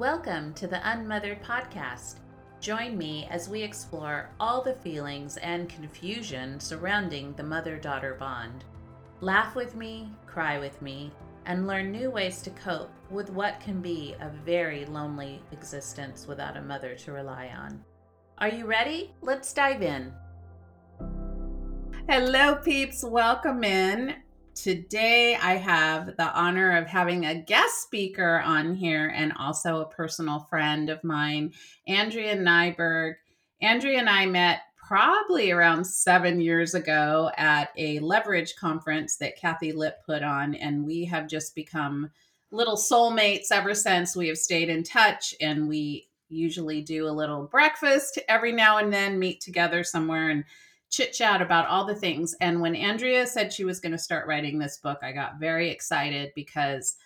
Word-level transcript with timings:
Welcome 0.00 0.54
to 0.54 0.66
the 0.66 0.80
Unmothered 0.90 1.42
Podcast. 1.42 2.20
Join 2.58 2.96
me 2.96 3.28
as 3.30 3.50
we 3.50 3.60
explore 3.62 4.30
all 4.40 4.62
the 4.62 4.72
feelings 4.72 5.36
and 5.36 5.68
confusion 5.68 6.58
surrounding 6.58 7.34
the 7.34 7.42
mother 7.42 7.76
daughter 7.76 8.16
bond. 8.18 8.64
Laugh 9.20 9.54
with 9.54 9.76
me, 9.76 10.10
cry 10.24 10.58
with 10.58 10.80
me, 10.80 11.12
and 11.44 11.66
learn 11.66 11.92
new 11.92 12.10
ways 12.10 12.40
to 12.40 12.50
cope 12.52 12.90
with 13.10 13.28
what 13.28 13.60
can 13.60 13.82
be 13.82 14.16
a 14.22 14.30
very 14.42 14.86
lonely 14.86 15.42
existence 15.52 16.26
without 16.26 16.56
a 16.56 16.62
mother 16.62 16.94
to 16.94 17.12
rely 17.12 17.48
on. 17.54 17.84
Are 18.38 18.48
you 18.48 18.64
ready? 18.64 19.12
Let's 19.20 19.52
dive 19.52 19.82
in. 19.82 20.14
Hello, 22.08 22.54
peeps. 22.54 23.04
Welcome 23.04 23.64
in. 23.64 24.14
Today, 24.54 25.36
I 25.36 25.54
have 25.54 26.16
the 26.16 26.32
honor 26.34 26.76
of 26.76 26.86
having 26.86 27.24
a 27.24 27.40
guest 27.40 27.82
speaker 27.82 28.40
on 28.40 28.74
here 28.74 29.12
and 29.14 29.32
also 29.38 29.80
a 29.80 29.88
personal 29.88 30.40
friend 30.50 30.90
of 30.90 31.02
mine, 31.04 31.52
Andrea 31.86 32.36
Nyberg. 32.36 33.14
Andrea 33.62 33.98
and 33.98 34.08
I 34.08 34.26
met 34.26 34.60
probably 34.76 35.50
around 35.50 35.84
seven 35.86 36.40
years 36.40 36.74
ago 36.74 37.30
at 37.36 37.70
a 37.76 38.00
leverage 38.00 38.56
conference 38.56 39.16
that 39.16 39.38
Kathi 39.38 39.72
Lipp 39.72 40.04
put 40.04 40.22
on, 40.22 40.54
and 40.54 40.84
we 40.84 41.04
have 41.04 41.28
just 41.28 41.54
become 41.54 42.10
little 42.50 42.76
soulmates 42.76 43.52
ever 43.52 43.74
since. 43.74 44.16
We 44.16 44.28
have 44.28 44.38
stayed 44.38 44.68
in 44.68 44.82
touch 44.82 45.34
and 45.40 45.68
we 45.68 46.08
usually 46.28 46.82
do 46.82 47.06
a 47.06 47.10
little 47.10 47.44
breakfast 47.44 48.18
every 48.28 48.52
now 48.52 48.78
and 48.78 48.92
then, 48.92 49.18
meet 49.18 49.40
together 49.40 49.84
somewhere 49.84 50.30
and 50.30 50.44
chit 50.90 51.12
chat 51.12 51.40
about 51.40 51.68
all 51.68 51.86
the 51.86 51.94
things. 51.94 52.34
And 52.40 52.60
when 52.60 52.74
Andrea 52.74 53.26
said 53.26 53.52
she 53.52 53.64
was 53.64 53.80
going 53.80 53.92
to 53.92 53.98
start 53.98 54.26
writing 54.26 54.58
this 54.58 54.78
book, 54.78 54.98
I 55.02 55.12
got 55.12 55.38
very 55.38 55.70
excited 55.70 56.32
because 56.34 56.96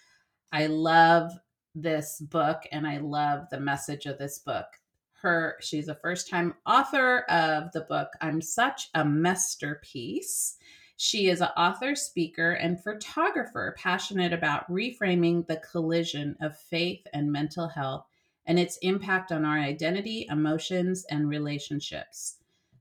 I 0.53 0.67
love 0.67 1.31
this 1.75 2.21
book 2.21 2.63
and 2.73 2.87
I 2.87 2.99
love 2.99 3.47
the 3.51 3.61
message 3.61 4.07
of 4.07 4.19
this 4.19 4.39
book. 4.39 4.67
Her, 5.13 5.57
she's 5.61 5.89
a 5.89 5.95
first 5.95 6.29
time 6.29 6.55
author 6.67 7.21
of 7.29 7.73
the 7.73 7.83
book 7.83 8.09
I'm 8.21 8.41
Such 8.41 8.89
a 8.95 9.05
Messterpiece. 9.05 10.57
She 10.97 11.29
is 11.29 11.41
an 11.41 11.49
author, 11.57 11.97
speaker, 11.97 12.53
and 12.53 12.83
photographer 12.83 13.75
passionate 13.77 14.33
about 14.33 14.71
reframing 14.71 15.47
the 15.47 15.57
collision 15.57 16.37
of 16.41 16.57
faith 16.57 17.05
and 17.13 17.33
mental 17.33 17.69
health 17.69 18.07
and 18.47 18.59
its 18.59 18.77
impact 18.79 19.33
on 19.33 19.45
our 19.45 19.59
identity, 19.59 20.27
emotions, 20.31 21.05
and 21.11 21.29
relationships. 21.29 22.37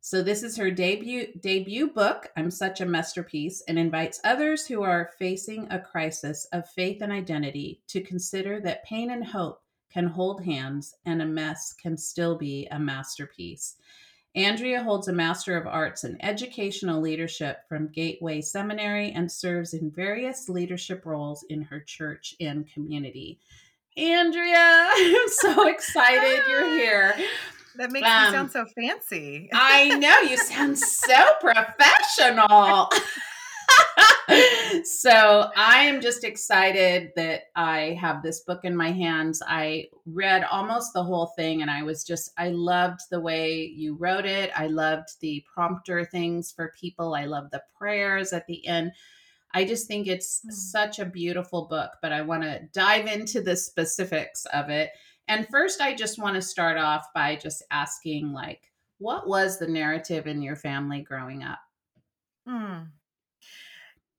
So 0.06 0.22
this 0.22 0.44
is 0.44 0.58
her 0.58 0.70
debut 0.70 1.28
debut 1.40 1.88
book, 1.88 2.30
I'm 2.36 2.52
Such 2.52 2.82
a 2.82 2.86
Messterpiece, 2.86 3.64
and 3.70 3.80
invites 3.80 4.20
others 4.26 4.68
who 4.68 4.84
are 4.84 5.12
facing 5.18 5.66
a 5.72 5.80
crisis 5.80 6.46
of 6.52 6.70
faith 6.72 7.02
and 7.02 7.10
identity 7.10 7.80
to 7.88 8.02
consider 8.02 8.60
that 8.60 8.84
pain 8.84 9.12
and 9.12 9.26
hope 9.26 9.62
can 9.90 10.08
hold 10.08 10.44
hands 10.44 10.94
and 11.06 11.22
a 11.22 11.26
mess 11.26 11.72
can 11.82 11.96
still 11.96 12.38
be 12.38 12.68
a 12.70 12.78
masterpiece. 12.78 13.78
Andrea 14.36 14.84
holds 14.84 15.08
a 15.08 15.14
Master 15.14 15.56
of 15.56 15.68
Arts 15.68 16.04
in 16.04 16.22
Educational 16.22 17.00
Leadership 17.00 17.60
from 17.70 17.88
Gateway 17.88 18.42
Seminary 18.42 19.14
and 19.14 19.32
serves 19.32 19.74
in 19.74 19.90
various 19.90 20.50
leadership 20.50 21.06
roles 21.06 21.46
in 21.48 21.62
her 21.62 21.80
church 21.80 22.36
and 22.42 22.70
community. 22.70 23.40
Andrea, 23.96 24.90
I'm 24.92 25.28
so 25.30 25.68
excited 25.70 26.42
you're 26.50 26.70
here. 26.72 27.16
That 27.76 27.92
makes 27.92 28.08
um, 28.08 28.26
me 28.26 28.32
sound 28.32 28.52
so 28.52 28.66
fancy. 28.76 29.50
I 29.54 29.98
know 29.98 30.20
you 30.20 30.38
sound 30.38 30.78
so 30.78 31.26
professional. 31.42 32.90
so 34.84 35.50
I 35.56 35.80
am 35.80 36.02
just 36.02 36.24
excited 36.24 37.12
that 37.16 37.44
I 37.56 37.98
have 38.00 38.22
this 38.22 38.42
book 38.42 38.62
in 38.64 38.76
my 38.76 38.92
hands. 38.92 39.42
I 39.46 39.88
read 40.06 40.44
almost 40.44 40.94
the 40.94 41.04
whole 41.04 41.28
thing 41.36 41.62
and 41.62 41.72
I 41.72 41.84
was 41.84 42.04
just, 42.04 42.32
I 42.38 42.50
loved 42.50 43.02
the 43.10 43.20
way 43.20 43.66
you 43.76 43.96
wrote 43.96 44.26
it. 44.26 44.52
I 44.56 44.68
loved 44.68 45.20
the 45.22 45.44
prompter 45.54 46.06
things 46.06 46.52
for 46.52 46.74
people. 46.80 47.16
I 47.16 47.26
love 47.26 47.50
the 47.52 47.64
prayers 47.78 48.34
at 48.34 48.48
the 48.48 48.66
end. 48.68 48.92
I 49.54 49.66
just 49.66 49.88
think 49.88 50.08
it's 50.08 50.42
mm. 50.46 50.52
such 50.52 51.00
a 51.00 51.06
beautiful 51.06 51.66
book, 51.66 51.92
but 52.02 52.12
I 52.12 52.22
want 52.22 52.44
to 52.44 52.62
dive 52.74 53.08
into 53.08 53.42
the 53.42 53.56
specifics 53.56 54.46
of 54.54 54.70
it. 54.70 54.90
And 55.28 55.48
first, 55.50 55.82
I 55.82 55.94
just 55.94 56.20
want 56.20 56.36
to 56.36 56.42
start 56.42 56.78
off 56.78 57.08
by 57.14 57.36
just 57.36 57.64
asking, 57.72 58.34
like, 58.34 58.72
what 58.98 59.28
was 59.28 59.58
the 59.58 59.68
narrative 59.68 60.28
in 60.28 60.42
your 60.42 60.56
family 60.56 61.02
growing 61.02 61.44
up? 61.44 61.60
Hmm. 62.48 62.84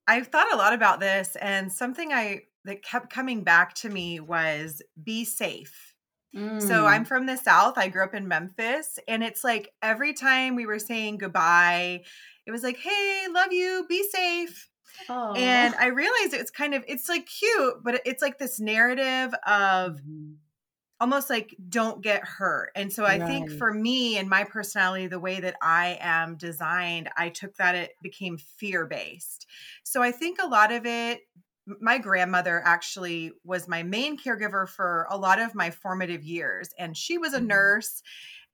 I've 0.07 0.27
thought 0.27 0.53
a 0.53 0.57
lot 0.57 0.73
about 0.73 0.99
this, 0.99 1.35
and 1.39 1.71
something 1.71 2.11
I 2.11 2.43
that 2.65 2.83
kept 2.83 3.11
coming 3.11 3.43
back 3.43 3.73
to 3.75 3.89
me 3.89 4.19
was 4.19 4.81
be 5.03 5.25
safe. 5.25 5.93
Mm. 6.35 6.61
So 6.61 6.85
I'm 6.85 7.05
from 7.05 7.25
the 7.25 7.37
South. 7.37 7.77
I 7.77 7.87
grew 7.87 8.03
up 8.03 8.13
in 8.13 8.27
Memphis, 8.27 8.99
and 9.07 9.23
it's 9.23 9.43
like 9.43 9.71
every 9.81 10.13
time 10.13 10.55
we 10.55 10.65
were 10.65 10.79
saying 10.79 11.17
goodbye, 11.17 12.03
it 12.45 12.51
was 12.51 12.63
like, 12.63 12.77
"Hey, 12.77 13.25
love 13.31 13.51
you, 13.51 13.85
be 13.89 14.07
safe." 14.09 14.69
Aww. 15.09 15.37
And 15.37 15.75
I 15.75 15.87
realized 15.87 16.33
it's 16.33 16.51
kind 16.51 16.73
of 16.73 16.83
it's 16.87 17.09
like 17.09 17.25
cute, 17.27 17.83
but 17.83 18.01
it's 18.05 18.21
like 18.21 18.37
this 18.37 18.59
narrative 18.59 19.33
of 19.47 19.97
mm-hmm 19.97 20.33
almost 21.05 21.29
like 21.29 21.55
don't 21.69 22.01
get 22.01 22.25
hurt. 22.25 22.71
And 22.75 22.91
so 22.91 23.03
I 23.03 23.19
right. 23.19 23.27
think 23.27 23.51
for 23.51 23.71
me 23.71 24.17
and 24.17 24.27
my 24.27 24.43
personality, 24.43 25.05
the 25.05 25.19
way 25.19 25.39
that 25.39 25.55
I 25.61 25.99
am 26.01 26.35
designed, 26.35 27.11
I 27.15 27.29
took 27.29 27.55
that 27.57 27.75
it 27.75 27.91
became 28.01 28.39
fear 28.39 28.87
based. 28.87 29.45
So 29.83 30.01
I 30.01 30.11
think 30.11 30.39
a 30.41 30.47
lot 30.47 30.71
of 30.71 30.87
it, 30.87 31.19
my 31.79 31.99
grandmother 31.99 32.59
actually 32.65 33.33
was 33.43 33.67
my 33.67 33.83
main 33.83 34.17
caregiver 34.17 34.67
for 34.67 35.05
a 35.11 35.15
lot 35.15 35.39
of 35.39 35.53
my 35.53 35.69
formative 35.69 36.23
years. 36.23 36.71
And 36.79 36.97
she 36.97 37.19
was 37.19 37.33
a 37.33 37.37
mm-hmm. 37.37 37.49
nurse. 37.49 38.01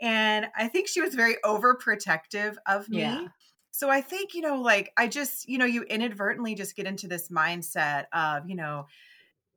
And 0.02 0.48
I 0.58 0.68
think 0.68 0.90
she 0.90 1.00
was 1.00 1.16
very 1.16 1.38
overprotective 1.46 2.56
of 2.68 2.90
me. 2.90 3.00
Yeah. 3.00 3.28
So 3.72 3.90
I 3.90 4.02
think, 4.02 4.34
you 4.34 4.42
know, 4.42 4.62
like 4.62 4.92
I 4.98 5.08
just, 5.08 5.48
you 5.48 5.58
know, 5.58 5.64
you 5.64 5.84
inadvertently 5.84 6.56
just 6.56 6.76
get 6.76 6.86
into 6.86 7.08
this 7.08 7.30
mindset 7.30 8.08
of, 8.12 8.50
you 8.50 8.58
know, 8.58 8.88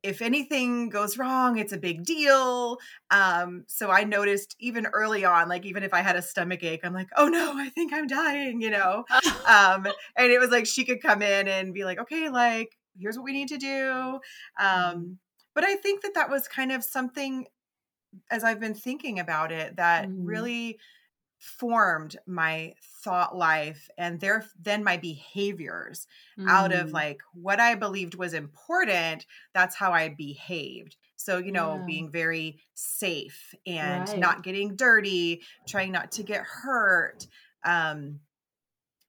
if 0.05 0.21
anything 0.21 0.91
goes 0.91 1.17
wrong, 1.17 1.57
it's 1.57 1.73
a 1.73 1.79
big 1.79 2.05
deal. 2.05 2.77
Um, 3.11 3.65
so 3.67 3.91
I 3.91 4.05
noticed 4.05 4.55
even 4.61 4.87
early 4.87 5.25
on, 5.25 5.49
like 5.49 5.65
even 5.65 5.83
if 5.83 5.95
I 5.95 6.03
had 6.03 6.15
a 6.15 6.23
stomach 6.23 6.63
ache, 6.63 6.83
I'm 6.85 6.93
like, 6.93 7.09
oh 7.17 7.27
no, 7.27 7.55
I 7.57 7.71
think 7.71 7.93
I'm 7.95 8.07
dying, 8.07 8.61
you 8.61 8.71
know. 8.71 9.07
um, 9.47 9.87
and 10.17 10.31
it 10.31 10.39
was 10.39 10.51
like 10.51 10.67
she 10.67 10.85
could 10.85 11.01
come 11.01 11.23
in 11.23 11.49
and 11.49 11.73
be 11.73 11.85
like, 11.85 11.99
okay, 11.99 12.29
like 12.29 12.77
here's 12.99 13.17
what 13.17 13.25
we 13.25 13.33
need 13.33 13.49
to 13.49 13.57
do. 13.57 13.67
Mm-hmm. 13.67 14.67
Um, 14.67 15.19
but 15.55 15.65
I 15.65 15.77
think 15.77 16.03
that 16.03 16.15
that 16.15 16.29
was 16.29 16.49
kind 16.49 16.71
of 16.71 16.85
something, 16.85 17.47
as 18.31 18.45
I've 18.45 18.61
been 18.61 18.75
thinking 18.75 19.19
about 19.19 19.53
it, 19.53 19.77
that 19.77 20.07
mm. 20.07 20.17
really 20.19 20.79
formed 21.45 22.17
my 22.27 22.73
thought 23.03 23.37
life 23.37 23.91
and 23.99 24.19
there 24.19 24.47
then 24.63 24.83
my 24.83 24.97
behaviors 24.97 26.07
mm. 26.39 26.49
out 26.49 26.73
of 26.73 26.89
mm. 26.89 26.93
like 26.93 27.21
what 27.35 27.61
I 27.61 27.75
believed 27.75 28.15
was 28.15 28.33
important 28.33 29.27
that's 29.53 29.77
how 29.77 29.93
I 29.93 30.09
behaved 30.09 30.97
so 31.17 31.37
you 31.37 31.53
know 31.53 31.77
yeah. 31.77 31.85
being 31.87 32.11
very 32.11 32.61
safe 32.73 33.55
and 33.67 34.09
right. 34.09 34.19
not 34.19 34.43
getting 34.43 34.75
dirty 34.75 35.43
trying 35.69 35.93
not 35.93 36.13
to 36.13 36.23
get 36.23 36.41
hurt 36.41 37.27
um 37.63 38.21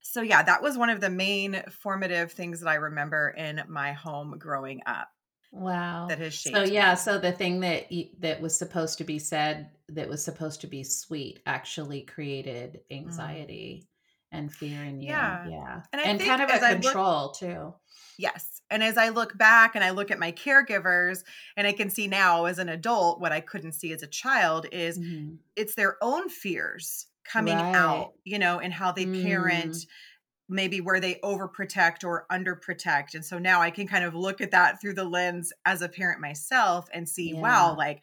so 0.02 0.22
yeah 0.22 0.44
that 0.44 0.62
was 0.62 0.78
one 0.78 0.90
of 0.90 1.00
the 1.00 1.10
main 1.10 1.64
formative 1.70 2.34
things 2.34 2.60
that 2.60 2.68
I 2.68 2.76
remember 2.76 3.30
in 3.30 3.64
my 3.70 3.94
home 3.94 4.36
growing 4.38 4.82
up 4.86 5.08
Wow. 5.56 6.08
That 6.10 6.20
has 6.20 6.34
shaped. 6.34 6.56
So 6.56 6.64
yeah, 6.64 6.96
so 6.96 7.18
the 7.18 7.32
thing 7.32 7.62
that 7.62 7.86
that 8.20 8.42
was 8.42 8.58
supposed 8.58 8.98
to 8.98 9.06
be 9.06 9.20
said 9.20 9.70
that 9.90 10.10
was 10.10 10.24
supposed 10.24 10.62
to 10.62 10.68
be 10.68 10.84
sweet 10.84 11.40
actually 11.46 12.02
created 12.02 12.82
mm. 12.92 12.98
anxiety 12.98 13.84
mm. 13.84 14.38
and 14.38 14.52
fear 14.52 14.84
in 14.84 15.00
you. 15.00 15.08
Yeah. 15.08 15.48
Yeah. 15.48 15.82
And, 15.94 16.02
and 16.02 16.20
kind 16.20 16.42
of 16.42 16.50
a 16.50 16.60
control 16.60 17.24
look, 17.24 17.38
too. 17.38 17.74
Yes. 18.18 18.62
And 18.70 18.84
as 18.84 18.98
I 18.98 19.10
look 19.10 19.38
back 19.38 19.76
and 19.76 19.84
I 19.84 19.92
look 19.92 20.12
at 20.12 20.20
my 20.20 20.34
caregivers 20.34 21.24
and 21.56 21.66
I 21.66 21.72
can 21.72 21.90
see 21.90 22.08
now 22.08 22.46
as 22.46 22.60
an 22.60 22.68
adult 22.68 23.22
what 23.22 23.32
I 23.32 23.40
couldn't 23.40 23.74
see 23.74 23.94
as 23.94 24.04
a 24.04 24.08
child 24.08 24.66
is 24.72 25.00
mm-hmm. 25.00 25.36
it's 25.56 25.76
their 25.76 25.96
own 26.02 26.28
fears 26.28 27.06
coming 27.24 27.56
right. 27.56 27.76
out, 27.76 28.14
you 28.26 28.40
know, 28.40 28.60
and 28.60 28.74
how 28.74 28.92
they 28.92 29.06
parent 29.06 29.72
mm 29.72 29.88
maybe 30.48 30.82
where 30.82 31.00
they 31.00 31.16
overprotect 31.24 32.04
or 32.04 32.26
underprotect. 32.32 33.16
And 33.16 33.26
so 33.26 33.40
now 33.40 33.62
I 33.62 33.72
can 33.72 33.88
kind 33.88 34.06
of 34.06 34.14
look 34.14 34.42
at 34.42 34.52
that 34.52 34.80
through 34.80 34.94
the 34.94 35.04
lens 35.04 35.52
as 35.66 35.82
a 35.82 35.90
parent 35.90 36.22
myself 36.22 36.88
and 36.94 37.10
see, 37.10 37.34
yeah. 37.34 37.40
wow, 37.40 37.76
like 37.76 38.02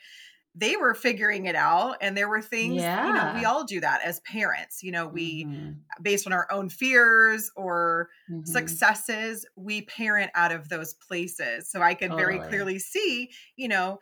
they 0.55 0.77
were 0.77 0.95
figuring 0.95 1.47
it 1.47 1.55
out 1.55 1.97
and 2.01 2.17
there 2.17 2.29
were 2.29 2.43
things 2.43 2.75
yeah. 2.75 3.07
you 3.07 3.13
know 3.15 3.39
we 3.39 3.45
all 3.45 3.65
do 3.65 3.81
that 3.81 4.03
as 4.05 4.21
parents 4.21 4.83
you 4.83 4.93
know 4.93 5.07
we 5.07 5.45
mm-hmm. 5.45 5.71
based 6.03 6.27
on 6.27 6.33
our 6.33 6.47
own 6.53 6.69
fears 6.69 7.51
or 7.57 8.11
mm-hmm. 8.31 8.45
successes 8.45 9.47
we 9.57 9.83
parent 9.83 10.31
out 10.35 10.53
of 10.53 10.69
those 10.69 10.95
places 10.95 11.71
so 11.71 11.81
i 11.81 11.95
can 11.95 12.11
totally. 12.11 12.37
very 12.37 12.49
clearly 12.49 12.79
see 12.79 13.31
you 13.57 13.69
know 13.69 13.99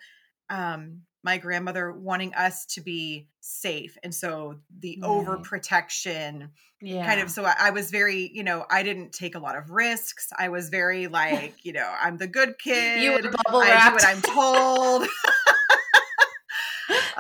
um 0.49 1.03
my 1.23 1.39
grandmother 1.39 1.93
wanting 1.93 2.35
us 2.35 2.67
to 2.67 2.81
be 2.81 3.29
safe. 3.41 3.97
And 4.03 4.15
so 4.15 4.57
the 4.79 4.99
right. 5.01 5.11
overprotection 5.11 6.51
yeah. 6.83 7.07
kind 7.07 7.21
of 7.21 7.31
so 7.31 7.45
I, 7.45 7.55
I, 7.61 7.71
was 7.71 7.91
very 7.91 8.31
you 8.33 8.43
know 8.43 8.65
i 8.71 8.83
didn't 8.83 9.13
take 9.13 9.35
a 9.35 9.39
lot 9.39 9.57
of 9.57 9.71
risks. 9.71 10.29
I 10.39 10.49
was 10.49 10.69
very 10.71 11.07
like 11.09 11.55
you 11.63 11.73
know 11.73 11.91
i'm 12.01 12.17
the 12.17 12.27
good 12.27 12.59
kid. 12.59 13.03
you 13.03 13.31
bubble 13.45 13.61
i 13.61 13.89
do 13.89 13.95
what 13.95 14.07
i'm 14.07 14.23
told 14.23 15.09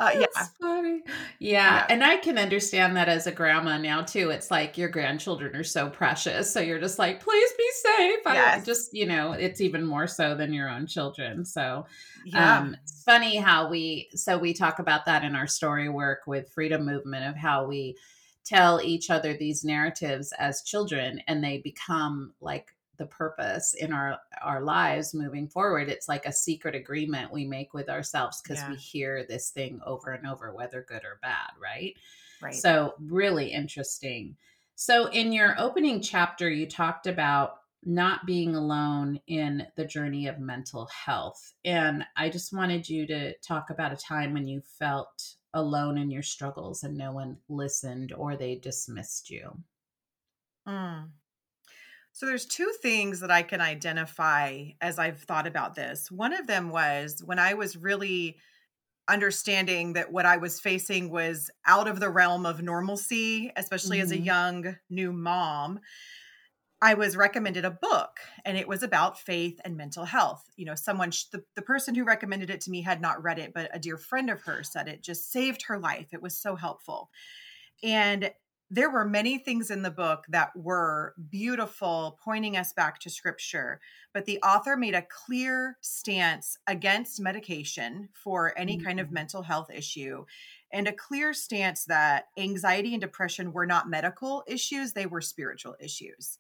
Uh, 0.00 0.10
yeah. 0.14 0.46
funny. 0.58 1.02
Yeah. 1.38 1.50
yeah. 1.50 1.86
And 1.90 2.02
I 2.02 2.16
can 2.16 2.38
understand 2.38 2.96
that 2.96 3.10
as 3.10 3.26
a 3.26 3.32
grandma 3.32 3.76
now 3.76 4.00
too. 4.00 4.30
It's 4.30 4.50
like 4.50 4.78
your 4.78 4.88
grandchildren 4.88 5.54
are 5.54 5.62
so 5.62 5.90
precious. 5.90 6.50
So 6.50 6.60
you're 6.60 6.80
just 6.80 6.98
like, 6.98 7.22
please 7.22 7.50
be 7.58 7.68
safe. 7.82 8.18
Yes. 8.24 8.62
I 8.62 8.64
just, 8.64 8.94
you 8.94 9.06
know, 9.06 9.32
it's 9.32 9.60
even 9.60 9.84
more 9.84 10.06
so 10.06 10.34
than 10.34 10.54
your 10.54 10.70
own 10.70 10.86
children. 10.86 11.44
So 11.44 11.84
yeah. 12.24 12.58
um 12.58 12.76
it's 12.82 13.02
funny 13.04 13.36
how 13.36 13.68
we 13.68 14.08
so 14.14 14.38
we 14.38 14.54
talk 14.54 14.78
about 14.78 15.04
that 15.04 15.22
in 15.22 15.36
our 15.36 15.46
story 15.46 15.90
work 15.90 16.20
with 16.26 16.50
freedom 16.50 16.86
movement 16.86 17.26
of 17.26 17.36
how 17.36 17.66
we 17.66 17.96
tell 18.44 18.80
each 18.82 19.10
other 19.10 19.36
these 19.36 19.64
narratives 19.64 20.32
as 20.38 20.62
children 20.62 21.20
and 21.28 21.44
they 21.44 21.58
become 21.58 22.32
like 22.40 22.74
the 23.00 23.06
purpose 23.06 23.72
in 23.72 23.94
our 23.94 24.18
our 24.42 24.60
lives 24.60 25.14
moving 25.14 25.48
forward 25.48 25.88
it's 25.88 26.06
like 26.06 26.26
a 26.26 26.32
secret 26.32 26.74
agreement 26.74 27.32
we 27.32 27.46
make 27.46 27.72
with 27.72 27.88
ourselves 27.88 28.42
because 28.42 28.58
yeah. 28.58 28.70
we 28.70 28.76
hear 28.76 29.24
this 29.26 29.48
thing 29.48 29.80
over 29.86 30.12
and 30.12 30.26
over 30.26 30.54
whether 30.54 30.84
good 30.86 31.02
or 31.02 31.18
bad 31.22 31.50
right 31.60 31.96
right 32.42 32.54
so 32.54 32.92
really 33.00 33.46
interesting 33.46 34.36
so 34.74 35.06
in 35.06 35.32
your 35.32 35.58
opening 35.58 36.02
chapter 36.02 36.50
you 36.50 36.66
talked 36.66 37.06
about 37.06 37.54
not 37.86 38.26
being 38.26 38.54
alone 38.54 39.18
in 39.28 39.66
the 39.76 39.84
journey 39.86 40.26
of 40.26 40.38
mental 40.38 40.86
health 40.86 41.54
and 41.64 42.04
i 42.18 42.28
just 42.28 42.52
wanted 42.52 42.86
you 42.86 43.06
to 43.06 43.32
talk 43.38 43.70
about 43.70 43.94
a 43.94 43.96
time 43.96 44.34
when 44.34 44.46
you 44.46 44.60
felt 44.78 45.36
alone 45.54 45.96
in 45.96 46.10
your 46.10 46.22
struggles 46.22 46.84
and 46.84 46.94
no 46.94 47.12
one 47.12 47.38
listened 47.48 48.12
or 48.12 48.36
they 48.36 48.56
dismissed 48.56 49.30
you 49.30 49.50
mm. 50.68 51.08
So 52.12 52.26
there's 52.26 52.46
two 52.46 52.72
things 52.82 53.20
that 53.20 53.30
I 53.30 53.42
can 53.42 53.60
identify 53.60 54.64
as 54.80 54.98
I've 54.98 55.22
thought 55.22 55.46
about 55.46 55.74
this. 55.74 56.10
One 56.10 56.32
of 56.32 56.46
them 56.46 56.70
was 56.70 57.22
when 57.24 57.38
I 57.38 57.54
was 57.54 57.76
really 57.76 58.36
understanding 59.08 59.94
that 59.94 60.12
what 60.12 60.26
I 60.26 60.36
was 60.36 60.60
facing 60.60 61.10
was 61.10 61.50
out 61.66 61.88
of 61.88 62.00
the 62.00 62.10
realm 62.10 62.46
of 62.46 62.62
normalcy, 62.62 63.52
especially 63.56 63.98
mm-hmm. 63.98 64.04
as 64.04 64.12
a 64.12 64.16
mm-hmm. 64.16 64.24
young 64.24 64.76
new 64.88 65.12
mom. 65.12 65.80
I 66.82 66.94
was 66.94 67.16
recommended 67.16 67.66
a 67.66 67.70
book 67.70 68.20
and 68.44 68.56
it 68.56 68.66
was 68.66 68.82
about 68.82 69.20
faith 69.20 69.60
and 69.64 69.76
mental 69.76 70.04
health. 70.04 70.42
You 70.56 70.64
know, 70.64 70.74
someone, 70.74 71.10
the, 71.30 71.42
the 71.54 71.62
person 71.62 71.94
who 71.94 72.04
recommended 72.04 72.48
it 72.48 72.62
to 72.62 72.70
me 72.70 72.80
had 72.80 73.02
not 73.02 73.22
read 73.22 73.38
it, 73.38 73.52
but 73.52 73.70
a 73.74 73.78
dear 73.78 73.98
friend 73.98 74.30
of 74.30 74.40
hers 74.40 74.72
said 74.72 74.88
it 74.88 75.02
just 75.02 75.30
saved 75.30 75.64
her 75.66 75.78
life. 75.78 76.06
It 76.12 76.22
was 76.22 76.40
so 76.40 76.56
helpful. 76.56 77.10
And 77.82 78.30
there 78.70 78.90
were 78.90 79.04
many 79.04 79.38
things 79.38 79.70
in 79.70 79.82
the 79.82 79.90
book 79.90 80.24
that 80.28 80.50
were 80.54 81.14
beautiful, 81.28 82.18
pointing 82.22 82.56
us 82.56 82.72
back 82.72 83.00
to 83.00 83.10
scripture, 83.10 83.80
but 84.14 84.26
the 84.26 84.38
author 84.42 84.76
made 84.76 84.94
a 84.94 85.02
clear 85.02 85.76
stance 85.80 86.56
against 86.66 87.20
medication 87.20 88.08
for 88.12 88.56
any 88.56 88.76
mm-hmm. 88.76 88.86
kind 88.86 89.00
of 89.00 89.06
mm-hmm. 89.06 89.14
mental 89.14 89.42
health 89.42 89.70
issue 89.70 90.24
and 90.72 90.86
a 90.86 90.92
clear 90.92 91.34
stance 91.34 91.84
that 91.86 92.28
anxiety 92.38 92.94
and 92.94 93.00
depression 93.00 93.52
were 93.52 93.66
not 93.66 93.90
medical 93.90 94.44
issues, 94.46 94.92
they 94.92 95.06
were 95.06 95.20
spiritual 95.20 95.76
issues. 95.80 96.38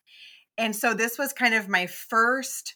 And 0.56 0.74
so 0.74 0.94
this 0.94 1.18
was 1.18 1.32
kind 1.32 1.54
of 1.54 1.68
my 1.68 1.86
first 1.86 2.74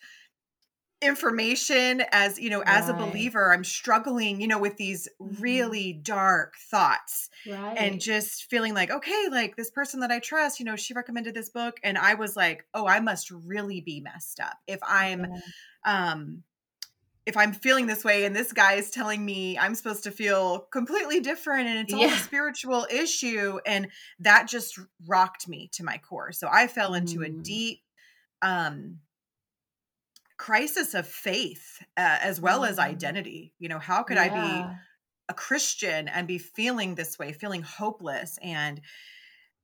information 1.05 2.03
as 2.13 2.39
you 2.39 2.51
know 2.51 2.61
right. 2.61 2.69
as 2.69 2.89
a 2.89 2.95
believer 2.95 3.53
i'm 3.53 3.65
struggling 3.65 4.41
you 4.41 4.49
know 4.49 4.59
with 4.59 4.77
these 4.77 5.09
mm-hmm. 5.21 5.43
really 5.43 5.93
dark 5.93 6.55
thoughts 6.71 7.29
right. 7.47 7.77
and 7.77 8.01
just 8.01 8.49
feeling 8.51 8.75
like 8.75 8.91
okay 8.91 9.29
like 9.31 9.57
this 9.57 9.71
person 9.71 10.01
that 10.01 10.11
i 10.11 10.19
trust 10.19 10.59
you 10.59 10.65
know 10.65 10.77
she 10.77 10.95
recommended 10.95 11.35
this 11.35 11.51
book 11.51 11.79
and 11.83 11.99
i 11.99 12.15
was 12.15 12.37
like 12.37 12.65
oh 12.75 12.87
i 12.87 13.01
must 13.01 13.31
really 13.31 13.81
be 13.81 14.01
messed 14.01 14.41
up 14.41 14.57
if 14.67 14.81
i'm 14.83 15.27
yeah. 15.85 16.11
um 16.11 16.43
if 17.27 17.37
i'm 17.37 17.53
feeling 17.53 17.87
this 17.87 18.05
way 18.05 18.25
and 18.25 18.35
this 18.35 18.53
guy 18.53 18.75
is 18.75 18.91
telling 18.91 19.25
me 19.25 19.59
i'm 19.59 19.75
supposed 19.75 20.05
to 20.05 20.11
feel 20.11 20.61
completely 20.71 21.21
different 21.21 21.69
and 21.69 21.79
it's 21.81 21.93
all 21.93 22.01
yeah. 22.01 22.15
a 22.15 22.19
spiritual 22.19 22.87
issue 22.91 23.59
and 23.67 23.89
that 24.19 24.49
just 24.49 24.79
rocked 25.07 25.49
me 25.49 25.69
to 25.73 25.85
my 25.85 25.99
core 25.99 26.33
so 26.33 26.49
i 26.51 26.67
fell 26.67 26.95
into 26.95 27.19
mm. 27.19 27.27
a 27.27 27.29
deep 27.31 27.81
um 28.43 28.99
crisis 30.37 30.95
of 30.95 31.07
faith 31.07 31.83
uh, 31.97 32.19
as 32.21 32.41
well 32.41 32.61
mm. 32.61 32.69
as 32.69 32.79
identity. 32.79 33.53
You 33.59 33.69
know, 33.69 33.79
how 33.79 34.03
could 34.03 34.17
yeah. 34.17 34.23
I 34.25 34.29
be 34.29 34.77
a 35.29 35.35
Christian 35.35 36.09
and 36.09 36.27
be 36.27 36.39
feeling 36.39 36.95
this 36.95 37.19
way, 37.19 37.33
feeling 37.33 37.63
hopeless? 37.63 38.39
And 38.43 38.81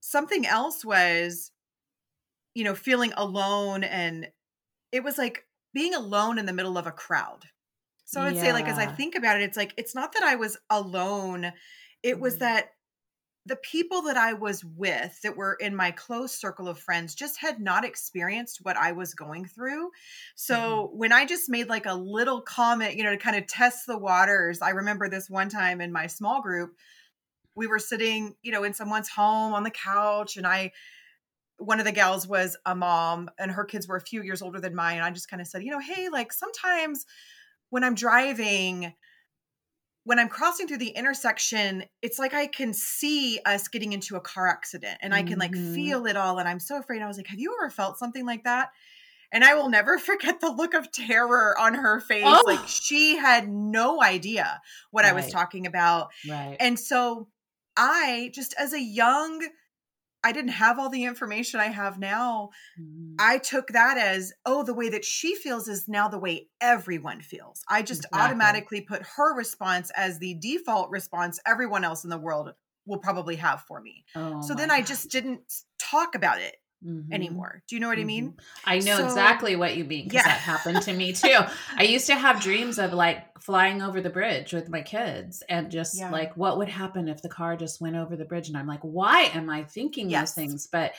something 0.00 0.46
else 0.46 0.84
was, 0.84 1.50
you 2.54 2.64
know, 2.64 2.74
feeling 2.74 3.12
alone. 3.16 3.84
And 3.84 4.28
it 4.92 5.04
was 5.04 5.18
like 5.18 5.44
being 5.72 5.94
alone 5.94 6.38
in 6.38 6.46
the 6.46 6.52
middle 6.52 6.78
of 6.78 6.86
a 6.86 6.92
crowd. 6.92 7.44
So 8.04 8.20
I'd 8.20 8.34
yeah. 8.34 8.42
say, 8.42 8.52
like, 8.52 8.66
as 8.66 8.78
I 8.78 8.86
think 8.86 9.14
about 9.14 9.36
it, 9.36 9.44
it's 9.44 9.56
like, 9.56 9.72
it's 9.76 9.94
not 9.94 10.14
that 10.14 10.24
I 10.24 10.34
was 10.34 10.56
alone. 10.68 11.52
It 12.02 12.18
was 12.18 12.36
mm. 12.36 12.40
that 12.40 12.70
the 13.46 13.56
people 13.56 14.02
that 14.02 14.16
I 14.16 14.34
was 14.34 14.64
with 14.64 15.20
that 15.22 15.36
were 15.36 15.54
in 15.54 15.74
my 15.74 15.90
close 15.92 16.32
circle 16.32 16.68
of 16.68 16.78
friends 16.78 17.14
just 17.14 17.38
had 17.38 17.58
not 17.58 17.84
experienced 17.84 18.60
what 18.62 18.76
I 18.76 18.92
was 18.92 19.14
going 19.14 19.46
through. 19.46 19.90
So 20.34 20.56
mm-hmm. 20.56 20.98
when 20.98 21.12
I 21.12 21.24
just 21.24 21.48
made 21.48 21.68
like 21.68 21.86
a 21.86 21.94
little 21.94 22.42
comment, 22.42 22.96
you 22.96 23.02
know, 23.02 23.12
to 23.12 23.16
kind 23.16 23.36
of 23.36 23.46
test 23.46 23.86
the 23.86 23.96
waters, 23.96 24.60
I 24.60 24.70
remember 24.70 25.08
this 25.08 25.30
one 25.30 25.48
time 25.48 25.80
in 25.80 25.90
my 25.90 26.06
small 26.06 26.42
group, 26.42 26.74
we 27.54 27.66
were 27.66 27.78
sitting, 27.78 28.34
you 28.42 28.52
know, 28.52 28.62
in 28.62 28.74
someone's 28.74 29.08
home 29.08 29.54
on 29.54 29.64
the 29.64 29.70
couch 29.70 30.36
and 30.36 30.46
I 30.46 30.72
one 31.56 31.78
of 31.78 31.84
the 31.84 31.92
gals 31.92 32.26
was 32.26 32.56
a 32.64 32.74
mom 32.74 33.30
and 33.38 33.50
her 33.50 33.64
kids 33.64 33.86
were 33.86 33.96
a 33.96 34.00
few 34.00 34.22
years 34.22 34.40
older 34.40 34.60
than 34.60 34.74
mine. 34.74 34.96
And 34.96 35.04
I 35.04 35.10
just 35.10 35.28
kind 35.28 35.42
of 35.42 35.46
said, 35.46 35.62
you 35.62 35.70
know, 35.70 35.78
hey, 35.78 36.08
like 36.08 36.32
sometimes 36.32 37.04
when 37.68 37.84
I'm 37.84 37.94
driving, 37.94 38.94
when 40.10 40.18
I'm 40.18 40.28
crossing 40.28 40.66
through 40.66 40.78
the 40.78 40.88
intersection, 40.88 41.84
it's 42.02 42.18
like 42.18 42.34
I 42.34 42.48
can 42.48 42.74
see 42.74 43.38
us 43.46 43.68
getting 43.68 43.92
into 43.92 44.16
a 44.16 44.20
car 44.20 44.48
accident 44.48 44.98
and 45.02 45.14
I 45.14 45.22
can 45.22 45.38
like 45.38 45.52
mm-hmm. 45.52 45.72
feel 45.72 46.04
it 46.06 46.16
all. 46.16 46.40
And 46.40 46.48
I'm 46.48 46.58
so 46.58 46.80
afraid. 46.80 47.00
I 47.00 47.06
was 47.06 47.16
like, 47.16 47.28
Have 47.28 47.38
you 47.38 47.56
ever 47.60 47.70
felt 47.70 47.96
something 47.96 48.26
like 48.26 48.42
that? 48.42 48.70
And 49.30 49.44
I 49.44 49.54
will 49.54 49.68
never 49.68 49.98
forget 50.00 50.40
the 50.40 50.50
look 50.50 50.74
of 50.74 50.90
terror 50.90 51.56
on 51.56 51.74
her 51.74 52.00
face. 52.00 52.24
Oh. 52.26 52.42
Like 52.44 52.66
she 52.66 53.18
had 53.18 53.48
no 53.48 54.02
idea 54.02 54.60
what 54.90 55.04
right. 55.04 55.12
I 55.12 55.14
was 55.14 55.30
talking 55.30 55.64
about. 55.64 56.08
Right. 56.28 56.56
And 56.58 56.76
so 56.76 57.28
I, 57.76 58.32
just 58.34 58.52
as 58.58 58.72
a 58.72 58.82
young 58.82 59.46
I 60.22 60.32
didn't 60.32 60.52
have 60.52 60.78
all 60.78 60.90
the 60.90 61.04
information 61.04 61.60
I 61.60 61.66
have 61.68 61.98
now. 61.98 62.50
Mm. 62.80 63.14
I 63.18 63.38
took 63.38 63.68
that 63.68 63.96
as, 63.96 64.32
oh, 64.44 64.62
the 64.62 64.74
way 64.74 64.88
that 64.90 65.04
she 65.04 65.34
feels 65.34 65.68
is 65.68 65.88
now 65.88 66.08
the 66.08 66.18
way 66.18 66.48
everyone 66.60 67.20
feels. 67.22 67.62
I 67.68 67.82
just 67.82 68.04
exactly. 68.04 68.20
automatically 68.20 68.80
put 68.82 69.02
her 69.16 69.34
response 69.34 69.90
as 69.96 70.18
the 70.18 70.34
default 70.34 70.90
response 70.90 71.40
everyone 71.46 71.84
else 71.84 72.04
in 72.04 72.10
the 72.10 72.18
world 72.18 72.52
will 72.86 72.98
probably 72.98 73.36
have 73.36 73.62
for 73.62 73.80
me. 73.80 74.04
Oh 74.14 74.40
so 74.42 74.54
then. 74.54 74.70
I 74.70 74.82
just 74.82 75.10
didn't 75.10 75.42
talk 75.78 76.14
about 76.14 76.40
it 76.40 76.56
mm-hmm. 76.84 77.12
anymore. 77.12 77.62
Do 77.68 77.76
you 77.76 77.80
know 77.80 77.88
what 77.88 77.98
mm-hmm. 77.98 78.04
I 78.04 78.06
mean? 78.06 78.34
I 78.64 78.78
know 78.78 78.98
so, 78.98 79.04
exactly 79.04 79.56
what 79.56 79.76
you 79.76 79.84
mean 79.84 80.04
because 80.04 80.24
yeah. 80.24 80.28
that 80.28 80.40
happened 80.40 80.82
to 80.82 80.92
me 80.92 81.12
too. 81.12 81.38
I 81.76 81.84
used 81.84 82.06
to 82.06 82.14
have 82.14 82.42
dreams 82.42 82.78
of 82.78 82.92
like 82.92 83.40
flying 83.40 83.82
over 83.82 84.00
the 84.00 84.10
bridge 84.10 84.52
with 84.52 84.68
my 84.68 84.82
kids 84.82 85.42
and 85.48 85.70
just 85.70 85.98
yeah. 85.98 86.10
like 86.10 86.36
what 86.36 86.58
would 86.58 86.68
happen 86.68 87.08
if 87.08 87.22
the 87.22 87.28
car 87.28 87.56
just 87.56 87.80
went 87.80 87.96
over 87.96 88.16
the 88.16 88.24
bridge 88.24 88.48
and 88.48 88.56
I'm 88.56 88.66
like, 88.66 88.82
why 88.82 89.30
am 89.34 89.48
I 89.50 89.64
thinking 89.64 90.10
yes. 90.10 90.30
those 90.30 90.34
things? 90.34 90.66
But 90.66 90.94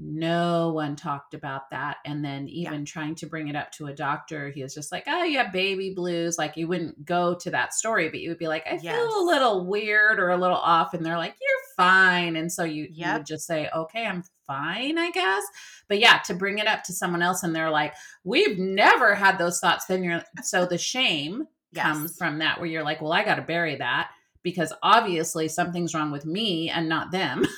no 0.00 0.70
one 0.70 0.94
talked 0.94 1.34
about 1.34 1.70
that 1.70 1.96
and 2.04 2.24
then 2.24 2.48
even 2.48 2.80
yeah. 2.80 2.84
trying 2.84 3.16
to 3.16 3.26
bring 3.26 3.48
it 3.48 3.56
up 3.56 3.72
to 3.72 3.86
a 3.86 3.92
doctor 3.92 4.48
he 4.48 4.62
was 4.62 4.72
just 4.72 4.92
like 4.92 5.02
oh 5.08 5.24
you 5.24 5.38
have 5.38 5.52
baby 5.52 5.92
blues 5.92 6.38
like 6.38 6.56
you 6.56 6.68
wouldn't 6.68 7.04
go 7.04 7.34
to 7.34 7.50
that 7.50 7.74
story 7.74 8.08
but 8.08 8.20
you 8.20 8.28
would 8.28 8.38
be 8.38 8.46
like 8.46 8.64
i 8.68 8.78
yes. 8.80 8.94
feel 8.94 9.20
a 9.20 9.24
little 9.24 9.66
weird 9.66 10.20
or 10.20 10.30
a 10.30 10.36
little 10.36 10.56
off 10.56 10.94
and 10.94 11.04
they're 11.04 11.18
like 11.18 11.34
you're 11.40 11.67
fine 11.78 12.36
and 12.36 12.52
so 12.52 12.64
you, 12.64 12.88
yep. 12.90 13.06
you 13.06 13.12
would 13.14 13.26
just 13.26 13.46
say 13.46 13.68
okay 13.74 14.04
i'm 14.04 14.22
fine 14.46 14.98
i 14.98 15.10
guess 15.10 15.44
but 15.88 15.98
yeah 15.98 16.18
to 16.18 16.34
bring 16.34 16.58
it 16.58 16.66
up 16.66 16.82
to 16.82 16.92
someone 16.92 17.22
else 17.22 17.42
and 17.42 17.54
they're 17.54 17.70
like 17.70 17.94
we've 18.24 18.58
never 18.58 19.14
had 19.14 19.38
those 19.38 19.60
thoughts 19.60 19.86
then 19.86 20.02
you're 20.02 20.22
so 20.42 20.66
the 20.66 20.76
shame 20.76 21.44
yes. 21.72 21.84
comes 21.84 22.16
from 22.16 22.40
that 22.40 22.58
where 22.58 22.68
you're 22.68 22.84
like 22.84 23.00
well 23.00 23.12
i 23.12 23.24
got 23.24 23.36
to 23.36 23.42
bury 23.42 23.76
that 23.76 24.10
because 24.42 24.72
obviously 24.82 25.46
something's 25.48 25.94
wrong 25.94 26.10
with 26.10 26.26
me 26.26 26.68
and 26.68 26.88
not 26.88 27.12
them 27.12 27.46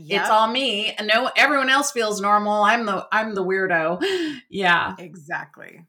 Yep. 0.00 0.20
It's 0.20 0.30
all 0.30 0.48
me. 0.48 0.96
No 1.00 1.30
everyone 1.36 1.70
else 1.70 1.92
feels 1.92 2.20
normal. 2.20 2.62
I'm 2.62 2.86
the 2.86 3.06
I'm 3.12 3.34
the 3.34 3.44
weirdo. 3.44 4.02
yeah. 4.50 4.94
Exactly. 4.98 5.86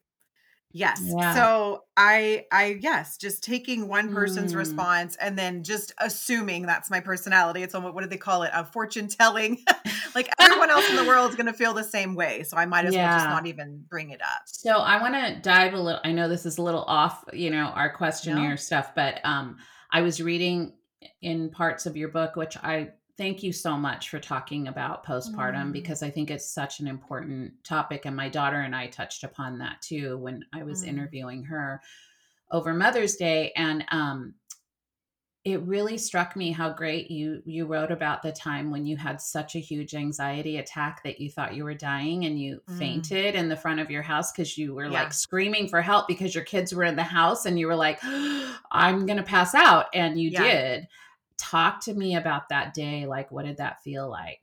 Yes. 0.73 1.01
Yeah. 1.03 1.33
So 1.33 1.83
I 1.97 2.45
I 2.51 2.77
yes, 2.79 3.17
just 3.17 3.43
taking 3.43 3.87
one 3.87 4.13
person's 4.13 4.53
mm. 4.53 4.57
response 4.57 5.15
and 5.17 5.37
then 5.37 5.63
just 5.63 5.93
assuming 5.97 6.65
that's 6.65 6.89
my 6.89 6.99
personality. 6.99 7.63
It's 7.63 7.75
almost 7.75 7.93
what 7.93 8.03
do 8.03 8.09
they 8.09 8.17
call 8.17 8.43
it? 8.43 8.51
A 8.53 8.65
fortune 8.65 9.07
telling. 9.07 9.63
like 10.15 10.29
everyone 10.39 10.69
else 10.69 10.89
in 10.89 10.95
the 10.95 11.03
world 11.07 11.29
is 11.29 11.35
going 11.35 11.47
to 11.47 11.53
feel 11.53 11.73
the 11.73 11.83
same 11.83 12.15
way. 12.15 12.43
So 12.43 12.57
I 12.57 12.65
might 12.65 12.85
as 12.85 12.93
yeah. 12.93 13.09
well 13.09 13.17
just 13.17 13.29
not 13.29 13.45
even 13.47 13.83
bring 13.89 14.11
it 14.11 14.21
up. 14.21 14.43
So 14.45 14.77
I 14.77 15.01
want 15.01 15.15
to 15.15 15.41
dive 15.41 15.73
a 15.73 15.79
little 15.79 16.01
I 16.03 16.11
know 16.11 16.29
this 16.29 16.45
is 16.45 16.57
a 16.57 16.61
little 16.61 16.83
off, 16.83 17.23
you 17.33 17.49
know, 17.49 17.65
our 17.65 17.93
questionnaire 17.93 18.51
no. 18.51 18.55
stuff, 18.55 18.95
but 18.95 19.19
um 19.23 19.57
I 19.91 20.01
was 20.01 20.21
reading 20.21 20.73
in 21.21 21.49
parts 21.49 21.85
of 21.85 21.97
your 21.97 22.09
book 22.09 22.35
which 22.35 22.57
I 22.57 22.91
thank 23.21 23.43
you 23.43 23.53
so 23.53 23.77
much 23.77 24.09
for 24.09 24.17
talking 24.19 24.67
about 24.67 25.05
postpartum 25.05 25.67
mm. 25.67 25.71
because 25.71 26.01
I 26.01 26.09
think 26.09 26.31
it's 26.31 26.51
such 26.51 26.79
an 26.79 26.87
important 26.87 27.53
topic. 27.63 28.05
And 28.05 28.15
my 28.15 28.27
daughter 28.27 28.61
and 28.61 28.75
I 28.75 28.87
touched 28.87 29.23
upon 29.23 29.59
that 29.59 29.79
too 29.79 30.17
when 30.17 30.43
I 30.51 30.63
was 30.63 30.83
mm. 30.83 30.87
interviewing 30.87 31.43
her 31.43 31.83
over 32.49 32.73
Mother's 32.73 33.17
Day. 33.17 33.53
And 33.55 33.85
um, 33.91 34.33
it 35.45 35.61
really 35.61 35.99
struck 35.99 36.35
me 36.35 36.51
how 36.51 36.73
great 36.73 37.11
you 37.11 37.43
you 37.45 37.67
wrote 37.67 37.91
about 37.91 38.23
the 38.23 38.31
time 38.31 38.71
when 38.71 38.87
you 38.87 38.97
had 38.97 39.21
such 39.21 39.55
a 39.55 39.59
huge 39.59 39.93
anxiety 39.93 40.57
attack 40.57 41.03
that 41.03 41.21
you 41.21 41.29
thought 41.29 41.53
you 41.53 41.63
were 41.63 41.75
dying 41.75 42.25
and 42.25 42.39
you 42.39 42.59
mm. 42.67 42.77
fainted 42.79 43.35
in 43.35 43.49
the 43.49 43.55
front 43.55 43.79
of 43.79 43.91
your 43.91 44.01
house 44.01 44.31
because 44.31 44.57
you 44.57 44.73
were 44.73 44.85
yeah. 44.85 45.03
like 45.03 45.13
screaming 45.13 45.67
for 45.67 45.81
help 45.81 46.07
because 46.07 46.33
your 46.33 46.43
kids 46.43 46.73
were 46.73 46.85
in 46.85 46.95
the 46.95 47.03
house 47.03 47.45
and 47.45 47.59
you 47.59 47.67
were 47.67 47.75
like 47.75 47.99
i'm 48.71 49.05
gonna 49.07 49.23
pass 49.23 49.55
out 49.55 49.87
and 49.93 50.19
you 50.19 50.29
yeah. 50.29 50.43
did 50.43 50.87
talk 51.41 51.81
to 51.81 51.93
me 51.93 52.15
about 52.15 52.49
that 52.49 52.73
day 52.73 53.07
like 53.07 53.31
what 53.31 53.45
did 53.45 53.57
that 53.57 53.81
feel 53.83 54.09
like 54.09 54.41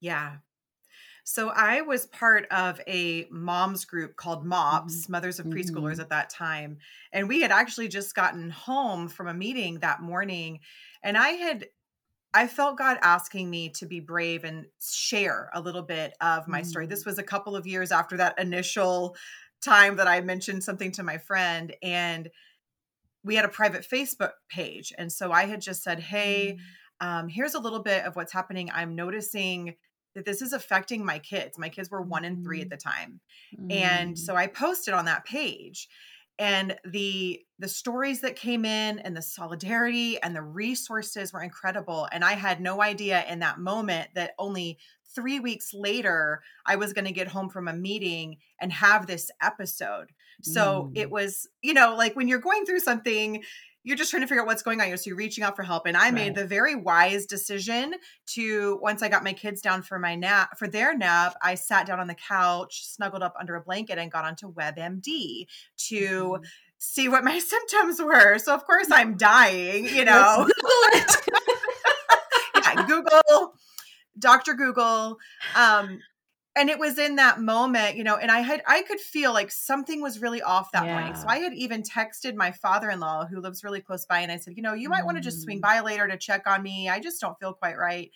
yeah 0.00 0.36
so 1.24 1.48
I 1.48 1.80
was 1.80 2.04
part 2.06 2.46
of 2.50 2.80
a 2.86 3.26
moms 3.30 3.86
group 3.86 4.14
called 4.14 4.44
MOPS, 4.44 5.02
mm-hmm. 5.02 5.12
Mothers 5.12 5.38
of 5.40 5.46
Preschoolers 5.46 5.92
mm-hmm. 5.92 6.00
at 6.02 6.10
that 6.10 6.28
time. 6.28 6.76
And 7.12 7.28
we 7.28 7.40
had 7.40 7.50
actually 7.50 7.88
just 7.88 8.14
gotten 8.14 8.50
home 8.50 9.08
from 9.08 9.28
a 9.28 9.34
meeting 9.34 9.78
that 9.80 10.02
morning. 10.02 10.60
And 11.02 11.16
I 11.16 11.30
had, 11.30 11.66
I 12.34 12.46
felt 12.46 12.76
God 12.76 12.98
asking 13.00 13.48
me 13.48 13.70
to 13.70 13.86
be 13.86 14.00
brave 14.00 14.44
and 14.44 14.66
share 14.82 15.48
a 15.54 15.62
little 15.62 15.82
bit 15.82 16.12
of 16.20 16.46
my 16.46 16.60
mm-hmm. 16.60 16.68
story. 16.68 16.86
This 16.86 17.06
was 17.06 17.18
a 17.18 17.22
couple 17.22 17.56
of 17.56 17.66
years 17.66 17.90
after 17.90 18.18
that 18.18 18.38
initial 18.38 19.16
time 19.62 19.96
that 19.96 20.06
I 20.06 20.20
mentioned 20.20 20.62
something 20.62 20.92
to 20.92 21.02
my 21.02 21.16
friend. 21.16 21.74
And 21.82 22.28
we 23.24 23.34
had 23.34 23.44
a 23.44 23.48
private 23.48 23.86
Facebook 23.90 24.32
page. 24.48 24.92
And 24.96 25.10
so 25.10 25.32
I 25.32 25.46
had 25.46 25.60
just 25.60 25.82
said, 25.82 26.00
Hey, 26.00 26.58
mm. 27.02 27.06
um, 27.06 27.28
here's 27.28 27.54
a 27.54 27.60
little 27.60 27.82
bit 27.82 28.04
of 28.04 28.16
what's 28.16 28.32
happening. 28.32 28.70
I'm 28.72 28.94
noticing 28.94 29.74
that 30.14 30.24
this 30.24 30.42
is 30.42 30.52
affecting 30.52 31.04
my 31.04 31.18
kids. 31.18 31.58
My 31.58 31.68
kids 31.68 31.90
were 31.90 32.02
one 32.02 32.24
and 32.24 32.44
three 32.44 32.60
at 32.60 32.68
mm-hmm. 32.68 32.70
the 32.70 32.76
time. 32.76 33.20
Mm. 33.58 33.72
And 33.72 34.18
so 34.18 34.36
I 34.36 34.46
posted 34.46 34.94
on 34.94 35.06
that 35.06 35.24
page 35.24 35.88
and 36.38 36.76
the 36.84 37.40
the 37.58 37.68
stories 37.68 38.20
that 38.20 38.36
came 38.36 38.64
in 38.64 38.98
and 38.98 39.16
the 39.16 39.22
solidarity 39.22 40.20
and 40.20 40.34
the 40.34 40.42
resources 40.42 41.32
were 41.32 41.42
incredible 41.42 42.08
and 42.10 42.24
i 42.24 42.32
had 42.32 42.60
no 42.60 42.82
idea 42.82 43.24
in 43.28 43.38
that 43.38 43.58
moment 43.58 44.08
that 44.14 44.32
only 44.38 44.78
3 45.14 45.38
weeks 45.40 45.72
later 45.72 46.42
i 46.66 46.74
was 46.74 46.92
going 46.92 47.04
to 47.04 47.12
get 47.12 47.28
home 47.28 47.48
from 47.48 47.68
a 47.68 47.72
meeting 47.72 48.38
and 48.60 48.72
have 48.72 49.06
this 49.06 49.30
episode 49.40 50.10
so 50.44 50.90
mm. 50.92 50.98
it 50.98 51.10
was 51.10 51.48
you 51.62 51.74
know 51.74 51.94
like 51.96 52.14
when 52.16 52.28
you're 52.28 52.38
going 52.38 52.64
through 52.64 52.80
something 52.80 53.42
you're 53.84 53.96
just 53.98 54.10
trying 54.10 54.22
to 54.22 54.26
figure 54.26 54.40
out 54.40 54.46
what's 54.46 54.62
going 54.62 54.80
on. 54.80 54.96
So 54.96 55.08
you're 55.08 55.16
reaching 55.16 55.44
out 55.44 55.54
for 55.54 55.62
help. 55.62 55.86
And 55.86 55.96
I 55.96 56.04
right. 56.04 56.14
made 56.14 56.34
the 56.34 56.46
very 56.46 56.74
wise 56.74 57.26
decision 57.26 57.94
to 58.28 58.78
once 58.82 59.02
I 59.02 59.08
got 59.08 59.22
my 59.22 59.34
kids 59.34 59.60
down 59.60 59.82
for 59.82 59.98
my 59.98 60.14
nap 60.14 60.58
for 60.58 60.66
their 60.66 60.96
nap, 60.96 61.34
I 61.42 61.54
sat 61.54 61.86
down 61.86 62.00
on 62.00 62.06
the 62.06 62.14
couch, 62.14 62.86
snuggled 62.86 63.22
up 63.22 63.34
under 63.38 63.54
a 63.54 63.60
blanket, 63.60 63.98
and 63.98 64.10
got 64.10 64.24
onto 64.24 64.52
WebMD 64.52 65.46
to 65.76 65.94
mm-hmm. 65.94 66.44
see 66.78 67.10
what 67.10 67.24
my 67.24 67.38
symptoms 67.40 68.00
were. 68.00 68.38
So 68.38 68.54
of 68.54 68.64
course 68.64 68.88
I'm 68.90 69.16
dying, 69.18 69.84
you 69.84 70.06
know. 70.06 70.48
yeah, 72.56 72.86
Google, 72.86 73.54
Dr. 74.18 74.54
Google. 74.54 75.18
Um, 75.54 76.00
and 76.56 76.70
it 76.70 76.78
was 76.78 76.98
in 76.98 77.16
that 77.16 77.40
moment 77.40 77.96
you 77.96 78.04
know 78.04 78.16
and 78.16 78.30
i 78.30 78.40
had 78.40 78.62
i 78.66 78.82
could 78.82 79.00
feel 79.00 79.32
like 79.32 79.50
something 79.50 80.00
was 80.00 80.20
really 80.20 80.42
off 80.42 80.70
that 80.72 80.86
yeah. 80.86 80.94
morning 80.94 81.14
so 81.14 81.26
i 81.28 81.38
had 81.38 81.52
even 81.54 81.82
texted 81.82 82.34
my 82.34 82.50
father-in-law 82.50 83.26
who 83.26 83.40
lives 83.40 83.64
really 83.64 83.80
close 83.80 84.06
by 84.06 84.20
and 84.20 84.30
i 84.30 84.36
said 84.36 84.54
you 84.56 84.62
know 84.62 84.74
you 84.74 84.88
might 84.88 85.02
mm. 85.02 85.06
want 85.06 85.16
to 85.16 85.22
just 85.22 85.42
swing 85.42 85.58
mm. 85.58 85.62
by 85.62 85.80
later 85.80 86.06
to 86.06 86.16
check 86.16 86.46
on 86.46 86.62
me 86.62 86.88
i 86.88 86.98
just 87.00 87.20
don't 87.20 87.38
feel 87.38 87.52
quite 87.52 87.76
right 87.76 88.10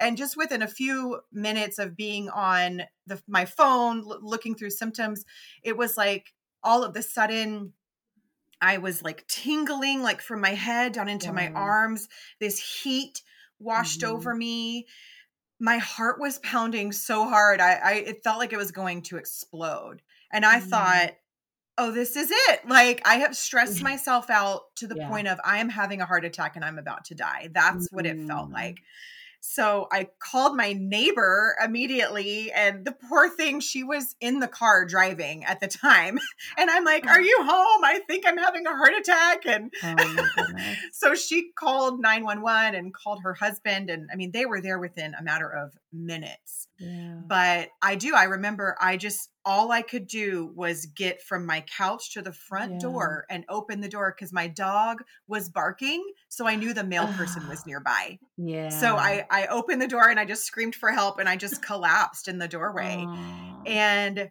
and 0.00 0.16
just 0.16 0.36
within 0.36 0.62
a 0.62 0.68
few 0.68 1.20
minutes 1.32 1.78
of 1.78 1.96
being 1.96 2.28
on 2.30 2.82
the, 3.06 3.22
my 3.28 3.44
phone 3.44 4.00
l- 4.00 4.18
looking 4.22 4.54
through 4.54 4.70
symptoms 4.70 5.24
it 5.62 5.76
was 5.76 5.96
like 5.96 6.32
all 6.62 6.82
of 6.82 6.94
the 6.94 7.02
sudden 7.02 7.72
i 8.60 8.78
was 8.78 9.02
like 9.02 9.26
tingling 9.28 10.02
like 10.02 10.20
from 10.20 10.40
my 10.40 10.54
head 10.54 10.92
down 10.92 11.08
into 11.08 11.26
yeah. 11.26 11.32
my 11.32 11.48
arms 11.52 12.08
this 12.40 12.82
heat 12.82 13.22
washed 13.58 14.00
mm-hmm. 14.00 14.14
over 14.14 14.34
me 14.34 14.86
my 15.60 15.78
heart 15.78 16.20
was 16.20 16.38
pounding 16.40 16.92
so 16.92 17.28
hard. 17.28 17.60
I, 17.60 17.72
I 17.72 17.92
it 18.06 18.24
felt 18.24 18.38
like 18.38 18.52
it 18.52 18.58
was 18.58 18.72
going 18.72 19.02
to 19.02 19.16
explode. 19.16 20.02
And 20.32 20.44
I 20.44 20.60
mm. 20.60 20.64
thought, 20.64 21.12
oh, 21.78 21.90
this 21.90 22.16
is 22.16 22.30
it. 22.30 22.68
Like 22.68 23.02
I 23.04 23.16
have 23.16 23.36
stressed 23.36 23.82
myself 23.82 24.30
out 24.30 24.74
to 24.76 24.86
the 24.86 24.96
yeah. 24.96 25.08
point 25.08 25.28
of 25.28 25.38
I 25.44 25.58
am 25.58 25.68
having 25.68 26.00
a 26.00 26.06
heart 26.06 26.24
attack 26.24 26.56
and 26.56 26.64
I'm 26.64 26.78
about 26.78 27.06
to 27.06 27.14
die. 27.14 27.50
That's 27.52 27.86
mm-hmm. 27.86 27.96
what 27.96 28.06
it 28.06 28.26
felt 28.26 28.50
mm. 28.50 28.54
like. 28.54 28.78
So 29.46 29.88
I 29.92 30.08
called 30.20 30.56
my 30.56 30.72
neighbor 30.72 31.54
immediately, 31.62 32.50
and 32.50 32.82
the 32.82 32.92
poor 32.92 33.28
thing, 33.28 33.60
she 33.60 33.84
was 33.84 34.16
in 34.18 34.40
the 34.40 34.48
car 34.48 34.86
driving 34.86 35.44
at 35.44 35.60
the 35.60 35.68
time. 35.68 36.18
And 36.56 36.70
I'm 36.70 36.84
like, 36.84 37.06
Are 37.06 37.18
oh. 37.18 37.20
you 37.20 37.36
home? 37.40 37.84
I 37.84 38.00
think 38.06 38.24
I'm 38.26 38.38
having 38.38 38.66
a 38.66 38.70
heart 38.70 38.92
attack. 38.98 39.44
And 39.46 39.72
oh 39.82 40.26
so 40.92 41.14
she 41.14 41.50
called 41.52 42.00
911 42.00 42.74
and 42.74 42.94
called 42.94 43.20
her 43.22 43.34
husband. 43.34 43.90
And 43.90 44.08
I 44.12 44.16
mean, 44.16 44.30
they 44.30 44.46
were 44.46 44.60
there 44.60 44.78
within 44.78 45.14
a 45.14 45.22
matter 45.22 45.48
of 45.48 45.72
minutes. 45.94 46.68
Yeah. 46.78 47.20
But 47.26 47.68
I 47.80 47.94
do, 47.94 48.14
I 48.14 48.24
remember 48.24 48.76
I 48.80 48.96
just, 48.96 49.30
all 49.44 49.70
I 49.70 49.82
could 49.82 50.06
do 50.06 50.52
was 50.54 50.86
get 50.86 51.22
from 51.22 51.46
my 51.46 51.64
couch 51.76 52.12
to 52.14 52.22
the 52.22 52.32
front 52.32 52.72
yeah. 52.72 52.78
door 52.78 53.26
and 53.30 53.44
open 53.48 53.80
the 53.80 53.88
door 53.88 54.14
because 54.16 54.32
my 54.32 54.48
dog 54.48 55.04
was 55.28 55.48
barking. 55.48 56.04
So 56.28 56.46
I 56.46 56.56
knew 56.56 56.74
the 56.74 56.84
mail 56.84 57.06
person 57.08 57.48
was 57.48 57.64
nearby. 57.66 58.18
Yeah. 58.36 58.70
So 58.70 58.96
I, 58.96 59.24
I 59.30 59.46
opened 59.46 59.80
the 59.80 59.88
door 59.88 60.08
and 60.08 60.18
I 60.18 60.24
just 60.24 60.44
screamed 60.44 60.74
for 60.74 60.90
help 60.90 61.18
and 61.18 61.28
I 61.28 61.36
just 61.36 61.62
collapsed 61.62 62.28
in 62.28 62.38
the 62.38 62.48
doorway. 62.48 63.06
And 63.66 64.30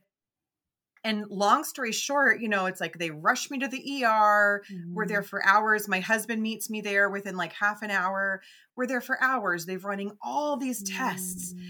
and 1.04 1.26
long 1.30 1.64
story 1.64 1.92
short, 1.92 2.40
you 2.40 2.48
know, 2.48 2.66
it's 2.66 2.80
like 2.80 2.98
they 2.98 3.12
rush 3.12 3.52
me 3.52 3.60
to 3.60 3.68
the 3.68 4.06
ER. 4.06 4.64
Mm-hmm. 4.72 4.94
We're 4.94 5.06
there 5.06 5.22
mm-hmm. 5.22 5.28
for 5.28 5.46
hours. 5.46 5.88
My 5.88 6.00
husband 6.00 6.42
meets 6.42 6.70
me 6.70 6.82
there 6.82 7.10
within 7.10 7.36
like 7.36 7.54
half 7.54 7.82
an 7.82 7.92
hour. 7.92 8.42
We're 8.76 8.88
there 8.88 9.02
for 9.02 9.22
hours. 9.22 9.66
They've 9.66 9.84
running 9.84 10.12
all 10.22 10.58
these 10.58 10.82
tests. 10.82 11.54
Mm-hmm. 11.54 11.68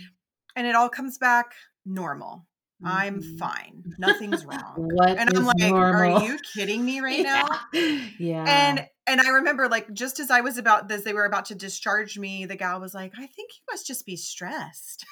And 0.55 0.67
it 0.67 0.75
all 0.75 0.89
comes 0.89 1.17
back 1.17 1.53
normal. 1.85 2.45
Mm-hmm. 2.83 2.97
I'm 2.97 3.21
fine. 3.37 3.83
Nothing's 3.97 4.45
wrong. 4.45 4.73
what 4.75 5.17
and 5.17 5.35
I'm 5.35 5.45
like, 5.45 5.57
normal? 5.57 6.17
are 6.17 6.23
you 6.23 6.37
kidding 6.53 6.85
me 6.85 6.99
right 7.01 7.19
yeah. 7.19 7.45
now? 7.73 7.79
Yeah. 8.19 8.43
And 8.47 8.87
and 9.07 9.19
I 9.19 9.29
remember 9.29 9.67
like 9.67 9.91
just 9.93 10.19
as 10.19 10.29
I 10.29 10.41
was 10.41 10.57
about 10.57 10.87
this, 10.87 11.03
they 11.03 11.13
were 11.13 11.25
about 11.25 11.45
to 11.45 11.55
discharge 11.55 12.19
me, 12.19 12.45
the 12.45 12.55
gal 12.55 12.79
was 12.79 12.93
like, 12.93 13.13
I 13.15 13.25
think 13.25 13.51
you 13.53 13.63
must 13.69 13.87
just 13.87 14.05
be 14.05 14.15
stressed. 14.15 15.05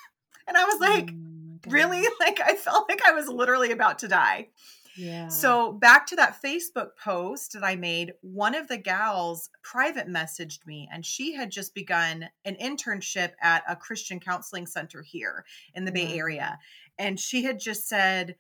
And 0.48 0.58
I 0.58 0.64
was 0.66 0.80
like, 0.80 1.12
oh 1.12 1.32
really? 1.68 2.04
Like 2.20 2.40
I 2.40 2.56
felt 2.56 2.88
like 2.90 3.02
I 3.06 3.12
was 3.12 3.28
literally 3.28 3.72
about 3.72 4.00
to 4.00 4.08
die. 4.08 4.50
Yeah. 4.96 5.30
So 5.30 5.72
back 5.72 6.06
to 6.08 6.16
that 6.18 6.42
Facebook 6.44 6.90
post 7.02 7.54
that 7.54 7.64
I 7.64 7.76
made, 7.76 8.14
one 8.22 8.56
of 8.56 8.68
the 8.68 8.78
gals 8.78 9.50
private 9.64 10.08
messaged 10.08 10.66
me 10.66 10.90
and 10.92 11.06
she 11.06 11.34
had 11.34 11.50
just 11.50 11.74
begun 11.74 12.30
an 12.46 12.58
internship 12.62 13.32
at 13.42 13.64
a 13.68 13.76
Christian 13.76 14.20
counseling 14.20 14.68
center 14.68 15.02
here 15.02 15.46
in 15.74 15.86
the 15.86 15.92
Bay 15.92 16.18
Area. 16.18 16.60
And 17.00 17.20
she 17.20 17.44
had 17.44 17.60
just 17.60 17.88
said, 17.88 18.36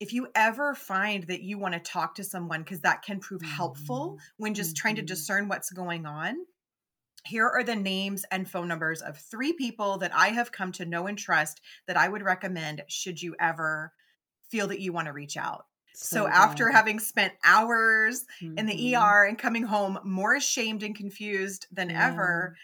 if 0.00 0.12
you 0.12 0.28
ever 0.34 0.74
find 0.74 1.24
that 1.24 1.42
you 1.42 1.58
want 1.58 1.74
to 1.74 1.80
talk 1.80 2.16
to 2.16 2.24
someone, 2.24 2.62
because 2.62 2.80
that 2.80 3.02
can 3.02 3.18
prove 3.18 3.42
helpful 3.42 4.10
mm-hmm. 4.10 4.42
when 4.42 4.54
just 4.54 4.76
trying 4.76 4.96
to 4.96 5.00
mm-hmm. 5.00 5.06
discern 5.06 5.48
what's 5.48 5.70
going 5.70 6.06
on, 6.06 6.36
here 7.28 7.46
are 7.46 7.62
the 7.62 7.76
names 7.76 8.24
and 8.30 8.48
phone 8.48 8.68
numbers 8.68 9.02
of 9.02 9.18
three 9.18 9.52
people 9.52 9.98
that 9.98 10.14
I 10.14 10.28
have 10.28 10.50
come 10.50 10.72
to 10.72 10.86
know 10.86 11.06
and 11.06 11.18
trust 11.18 11.60
that 11.86 11.96
I 11.96 12.08
would 12.08 12.22
recommend 12.22 12.82
should 12.88 13.20
you 13.20 13.36
ever 13.38 13.92
feel 14.50 14.68
that 14.68 14.80
you 14.80 14.92
want 14.92 15.06
to 15.06 15.12
reach 15.12 15.36
out. 15.36 15.66
So, 15.94 16.24
so 16.24 16.28
after 16.28 16.70
having 16.70 17.00
spent 17.00 17.34
hours 17.44 18.24
mm-hmm. 18.42 18.58
in 18.58 18.66
the. 18.66 18.96
ER 18.96 19.24
and 19.24 19.36
coming 19.36 19.64
home 19.64 19.98
more 20.04 20.34
ashamed 20.34 20.82
and 20.82 20.94
confused 20.94 21.66
than 21.72 21.90
yeah. 21.90 22.08
ever, 22.08 22.56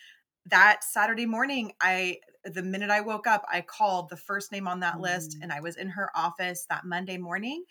that 0.47 0.85
Saturday 0.85 1.27
morning, 1.27 1.73
I 1.81 2.19
the 2.45 2.63
minute 2.63 2.91
I 2.91 3.01
woke 3.01 3.27
up, 3.27 3.45
I 3.51 3.63
called 3.63 4.11
the 4.11 4.17
first 4.17 4.53
name 4.53 4.69
on 4.69 4.81
that 4.81 4.95
mm-hmm. 4.95 5.03
list 5.03 5.39
and 5.43 5.51
I 5.53 5.61
was 5.61 5.77
in 5.77 5.89
her 5.89 6.11
office 6.15 6.67
that 6.69 6.85
Monday 6.85 7.17
morning. 7.17 7.65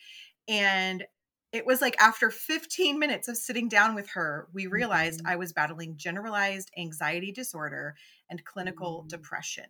And 0.47 1.05
it 1.53 1.67
was 1.67 1.81
like 1.81 1.95
after 2.01 2.31
15 2.31 2.97
minutes 2.97 3.27
of 3.27 3.37
sitting 3.37 3.69
down 3.69 3.93
with 3.93 4.09
her, 4.09 4.47
we 4.53 4.65
realized 4.65 5.19
mm-hmm. 5.19 5.31
I 5.31 5.35
was 5.35 5.53
battling 5.53 5.95
generalized 5.95 6.71
anxiety 6.77 7.31
disorder 7.31 7.95
and 8.29 8.43
clinical 8.43 8.99
mm-hmm. 8.99 9.07
depression. 9.07 9.65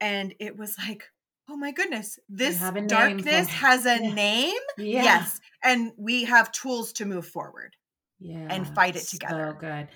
And 0.00 0.34
it 0.38 0.56
was 0.56 0.78
like, 0.78 1.02
oh 1.50 1.56
my 1.56 1.72
goodness, 1.72 2.18
this 2.28 2.60
darkness 2.86 3.48
has 3.48 3.84
a 3.86 4.02
yeah. 4.02 4.14
name. 4.14 4.62
Yeah. 4.78 5.02
Yes. 5.02 5.40
And 5.62 5.92
we 5.98 6.24
have 6.24 6.52
tools 6.52 6.92
to 6.94 7.04
move 7.04 7.26
forward 7.26 7.74
yeah, 8.20 8.46
and 8.48 8.66
fight 8.74 8.96
it 8.96 9.02
together. 9.02 9.56
So 9.60 9.66
good. 9.66 9.88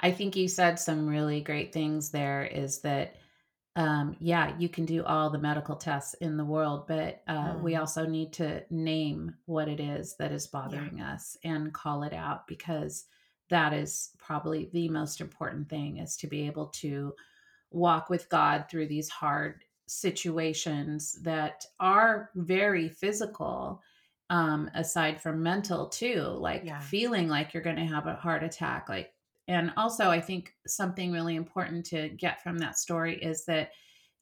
I 0.00 0.12
think 0.12 0.36
you 0.36 0.48
said 0.48 0.78
some 0.78 1.06
really 1.06 1.40
great 1.40 1.72
things 1.72 2.10
there 2.10 2.44
is 2.44 2.80
that 2.80 3.16
um, 3.76 4.16
yeah, 4.20 4.54
you 4.56 4.68
can 4.68 4.84
do 4.84 5.02
all 5.04 5.30
the 5.30 5.38
medical 5.38 5.74
tests 5.74 6.14
in 6.14 6.36
the 6.36 6.44
world, 6.44 6.86
but 6.86 7.22
uh, 7.26 7.54
mm. 7.54 7.62
we 7.62 7.74
also 7.74 8.06
need 8.06 8.32
to 8.34 8.62
name 8.70 9.34
what 9.46 9.68
it 9.68 9.80
is 9.80 10.14
that 10.16 10.30
is 10.30 10.46
bothering 10.46 10.98
yeah. 10.98 11.14
us 11.14 11.36
and 11.42 11.72
call 11.72 12.04
it 12.04 12.12
out 12.12 12.46
because 12.46 13.06
that 13.50 13.72
is 13.72 14.10
probably 14.18 14.70
the 14.72 14.88
most 14.88 15.20
important 15.20 15.68
thing 15.68 15.98
is 15.98 16.16
to 16.18 16.28
be 16.28 16.46
able 16.46 16.66
to 16.66 17.12
walk 17.70 18.10
with 18.10 18.28
God 18.28 18.66
through 18.70 18.86
these 18.86 19.08
hard 19.08 19.64
situations 19.86 21.18
that 21.22 21.66
are 21.78 22.30
very 22.34 22.88
physical 22.88 23.82
um 24.30 24.70
aside 24.74 25.20
from 25.20 25.42
mental 25.42 25.86
too 25.88 26.22
like 26.22 26.62
yeah. 26.64 26.80
feeling 26.80 27.28
like 27.28 27.52
you're 27.52 27.62
going 27.62 27.76
to 27.76 27.84
have 27.84 28.06
a 28.06 28.14
heart 28.14 28.42
attack 28.42 28.88
like 28.88 29.12
and 29.48 29.72
also 29.76 30.10
i 30.10 30.20
think 30.20 30.54
something 30.66 31.12
really 31.12 31.36
important 31.36 31.84
to 31.84 32.08
get 32.10 32.42
from 32.42 32.58
that 32.58 32.78
story 32.78 33.16
is 33.16 33.44
that 33.44 33.70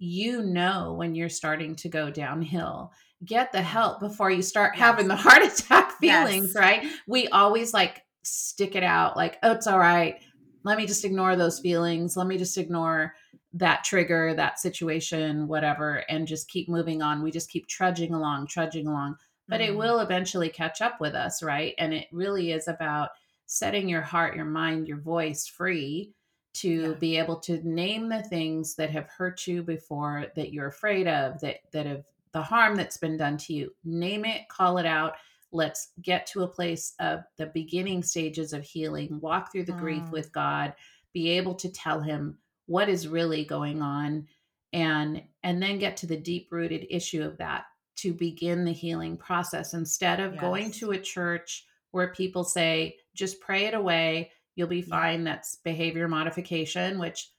you 0.03 0.43
know 0.43 0.95
when 0.95 1.15
you're 1.15 1.29
starting 1.29 1.77
to 1.77 1.89
go 1.89 2.11
downhill. 2.11 2.93
Get 3.25 3.53
the 3.53 3.63
help 3.63 4.01
before 4.01 4.33
you 4.33 4.43
start 4.43 4.73
yes. 4.75 4.81
having 4.81 5.07
the 5.07 5.15
heart 5.15 5.43
attack 5.61 5.93
feelings 5.99 6.53
yes. 6.53 6.57
right? 6.57 6.87
We 7.07 7.29
always 7.29 7.73
like 7.73 8.03
stick 8.25 8.75
it 8.75 8.83
out 8.83 9.17
like 9.17 9.39
oh 9.45 9.53
it's 9.53 9.69
all 9.69 9.79
right. 9.79 10.17
Let 10.65 10.77
me 10.77 10.87
just 10.87 11.05
ignore 11.05 11.37
those 11.37 11.61
feelings. 11.61 12.17
Let 12.17 12.27
me 12.27 12.37
just 12.37 12.59
ignore 12.59 13.15
that 13.55 13.85
trigger 13.85 14.35
that 14.35 14.59
situation 14.59 15.47
whatever 15.47 16.05
and 16.09 16.27
just 16.27 16.49
keep 16.49 16.69
moving 16.69 17.01
on. 17.01 17.23
We 17.23 17.31
just 17.31 17.51
keep 17.51 17.69
trudging 17.69 18.13
along 18.13 18.49
trudging 18.49 18.89
along. 18.89 19.17
But 19.47 19.61
mm-hmm. 19.61 19.75
it 19.75 19.77
will 19.77 20.01
eventually 20.01 20.49
catch 20.49 20.81
up 20.81 21.01
with 21.01 21.15
us 21.15 21.45
right? 21.45 21.75
And 21.79 21.95
it 21.95 22.09
really 22.11 22.51
is 22.51 22.67
about 22.67 23.11
setting 23.53 23.87
your 23.87 24.01
heart 24.01 24.35
your 24.35 24.47
mind 24.47 24.89
your 24.89 24.97
voice 24.97 25.47
free 25.47 26.11
to 26.55 26.71
yeah. 26.71 26.95
be 26.95 27.19
able 27.19 27.37
to 27.37 27.61
name 27.69 28.09
the 28.09 28.23
things 28.23 28.75
that 28.77 28.89
have 28.89 29.07
hurt 29.11 29.47
you 29.47 29.63
before 29.63 30.25
that 30.35 30.55
you're 30.55 30.69
afraid 30.69 31.07
of 31.07 31.39
that 31.43 31.59
that 31.71 31.85
have 31.85 32.03
the 32.33 32.41
harm 32.41 32.75
that's 32.75 32.97
been 32.97 33.19
done 33.19 33.37
to 33.37 33.53
you 33.53 33.71
name 33.85 34.25
it 34.25 34.49
call 34.49 34.79
it 34.79 34.87
out 34.87 35.17
let's 35.53 35.91
get 36.01 36.27
to 36.27 36.45
a 36.45 36.49
place 36.49 36.95
of 36.99 37.25
the 37.37 37.45
beginning 37.45 38.03
stages 38.03 38.55
of 38.55 38.65
healing 38.65 39.21
walk 39.21 39.53
through 39.53 39.65
the 39.65 39.73
mm. 39.73 39.81
grief 39.81 40.11
with 40.11 40.33
god 40.33 40.73
be 41.13 41.29
able 41.29 41.55
to 41.55 41.71
tell 41.71 42.01
him 42.01 42.39
what 42.65 42.89
is 42.89 43.07
really 43.07 43.45
going 43.45 43.83
on 43.83 44.27
and 44.73 45.23
and 45.43 45.63
then 45.63 45.79
get 45.79 45.95
to 45.95 46.07
the 46.07 46.17
deep 46.17 46.49
rooted 46.51 46.87
issue 46.89 47.23
of 47.23 47.37
that 47.37 47.65
to 47.97 48.15
begin 48.15 48.65
the 48.65 48.73
healing 48.73 49.15
process 49.15 49.75
instead 49.75 50.21
of 50.21 50.33
yes. 50.33 50.41
going 50.41 50.71
to 50.71 50.93
a 50.93 50.99
church 50.99 51.67
where 51.93 52.13
people 52.13 52.45
say 52.45 52.97
just 53.15 53.41
pray 53.41 53.67
it 53.67 53.75
away 53.75 54.31
you'll 54.55 54.69
be 54.69 54.83
fine 54.83 55.21
yeah. 55.21 55.33
that's 55.33 55.57
behavior 55.65 56.09
modification 56.09 56.99
which 56.99 57.31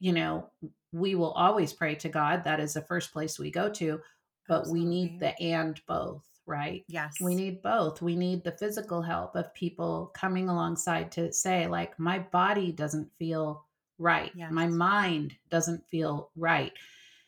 you 0.00 0.12
know 0.12 0.46
we 0.92 1.14
will 1.14 1.32
always 1.32 1.72
pray 1.72 1.94
to 1.94 2.08
god 2.08 2.44
that 2.44 2.60
is 2.60 2.74
the 2.74 2.82
first 2.82 3.12
place 3.12 3.38
we 3.38 3.50
go 3.50 3.68
to 3.68 4.00
but 4.48 4.60
Absolutely. 4.60 4.80
we 4.80 4.86
need 4.86 5.20
the 5.20 5.40
and 5.40 5.80
both 5.86 6.22
right 6.46 6.84
yes 6.88 7.14
we 7.20 7.34
need 7.34 7.62
both 7.62 8.02
we 8.02 8.16
need 8.16 8.42
the 8.42 8.52
physical 8.52 9.02
help 9.02 9.36
of 9.36 9.52
people 9.54 10.10
coming 10.14 10.48
alongside 10.48 11.12
to 11.12 11.32
say 11.32 11.66
like 11.66 11.98
my 11.98 12.18
body 12.18 12.72
doesn't 12.72 13.10
feel 13.18 13.66
right. 13.98 14.32
Yes. 14.34 14.52
My 14.52 14.66
mind 14.66 15.34
doesn't 15.50 15.86
feel 15.88 16.30
right. 16.36 16.72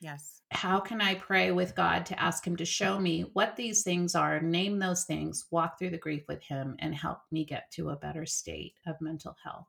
Yes. 0.01 0.41
How 0.51 0.81
can 0.81 1.01
I 1.01 1.15
pray 1.15 1.53
with 1.53 1.77
God 1.77 2.07
to 2.07 2.21
ask 2.21 2.47
Him 2.47 2.57
to 2.57 2.65
show 2.65 2.99
me 2.99 3.31
what 3.35 3.55
these 3.57 3.83
things 3.83 4.15
are, 4.15 4.41
name 4.41 4.79
those 4.79 5.05
things, 5.05 5.47
walk 5.51 5.79
through 5.79 5.91
the 5.91 5.99
grief 5.99 6.25
with 6.27 6.43
Him, 6.43 6.77
and 6.79 6.95
help 6.95 7.19
me 7.31 7.45
get 7.45 7.71
to 7.73 7.91
a 7.91 7.97
better 7.97 8.27
state 8.27 8.75
of 8.87 9.01
mental 9.01 9.37
health? 9.45 9.69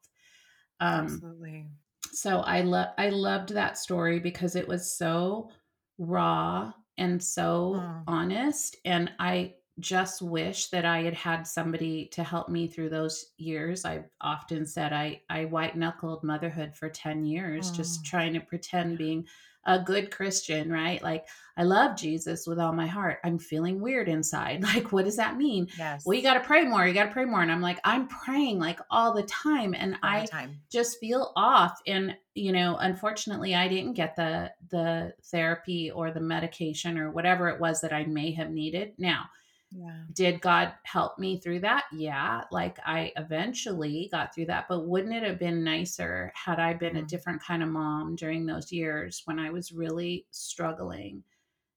Um, 0.79 1.05
Absolutely. 1.05 1.67
So 2.13 2.39
I 2.39 2.61
love 2.61 2.89
I 2.97 3.09
loved 3.09 3.49
that 3.49 3.77
story 3.77 4.19
because 4.19 4.55
it 4.55 4.67
was 4.67 4.97
so 4.97 5.49
raw 5.97 6.73
and 6.97 7.21
so 7.21 7.75
mm. 7.77 8.03
honest, 8.07 8.77
and 8.85 9.11
I 9.19 9.53
just 9.79 10.21
wish 10.21 10.67
that 10.69 10.85
I 10.85 11.03
had 11.03 11.13
had 11.13 11.47
somebody 11.47 12.07
to 12.13 12.23
help 12.23 12.49
me 12.49 12.67
through 12.67 12.89
those 12.89 13.27
years. 13.37 13.85
I've 13.85 14.09
often 14.19 14.65
said 14.65 14.93
I 14.93 15.21
I 15.29 15.45
white 15.45 15.75
knuckled 15.75 16.23
motherhood 16.23 16.75
for 16.75 16.89
10 16.89 17.25
years, 17.25 17.71
just 17.71 18.01
mm. 18.01 18.05
trying 18.05 18.33
to 18.33 18.39
pretend 18.39 18.97
being 18.97 19.25
a 19.65 19.79
good 19.79 20.11
Christian, 20.11 20.71
right? 20.71 21.01
Like 21.01 21.25
I 21.57 21.63
love 21.63 21.97
Jesus 21.97 22.47
with 22.47 22.59
all 22.59 22.73
my 22.73 22.87
heart. 22.87 23.19
I'm 23.23 23.37
feeling 23.37 23.81
weird 23.81 24.07
inside. 24.07 24.63
Like, 24.71 24.93
what 24.93 25.03
does 25.03 25.17
that 25.17 25.37
mean? 25.37 25.67
Yes. 25.77 26.05
Well, 26.05 26.15
you 26.15 26.23
got 26.23 26.35
to 26.35 26.39
pray 26.39 26.63
more. 26.63 26.87
You 26.87 26.93
got 26.93 27.07
to 27.07 27.11
pray 27.11 27.25
more. 27.25 27.41
And 27.41 27.51
I'm 27.51 27.61
like, 27.61 27.79
I'm 27.83 28.07
praying 28.07 28.57
like 28.57 28.79
all 28.89 29.13
the 29.13 29.23
time, 29.23 29.73
and 29.73 29.95
all 29.95 30.09
I 30.09 30.25
time. 30.25 30.61
just 30.71 30.97
feel 30.99 31.33
off. 31.35 31.79
And 31.85 32.15
you 32.35 32.53
know, 32.53 32.77
unfortunately, 32.77 33.53
I 33.53 33.67
didn't 33.67 33.93
get 33.93 34.15
the 34.15 34.51
the 34.69 35.13
therapy 35.25 35.91
or 35.91 36.11
the 36.11 36.21
medication 36.21 36.97
or 36.97 37.11
whatever 37.11 37.49
it 37.49 37.59
was 37.59 37.81
that 37.81 37.91
I 37.91 38.05
may 38.05 38.31
have 38.31 38.49
needed. 38.49 38.93
Now, 38.97 39.25
yeah. 39.71 40.01
Did 40.13 40.41
God 40.41 40.73
help 40.83 41.17
me 41.17 41.39
through 41.39 41.61
that? 41.61 41.85
Yeah. 41.93 42.43
Like 42.51 42.77
I 42.85 43.13
eventually 43.15 44.09
got 44.11 44.35
through 44.35 44.47
that. 44.47 44.65
But 44.67 44.87
wouldn't 44.87 45.13
it 45.13 45.23
have 45.23 45.39
been 45.39 45.63
nicer 45.63 46.31
had 46.35 46.59
I 46.59 46.73
been 46.73 46.95
mm-hmm. 46.95 47.05
a 47.05 47.07
different 47.07 47.41
kind 47.41 47.63
of 47.63 47.69
mom 47.69 48.15
during 48.15 48.45
those 48.45 48.71
years 48.71 49.21
when 49.25 49.39
I 49.39 49.49
was 49.49 49.71
really 49.71 50.25
struggling? 50.31 51.23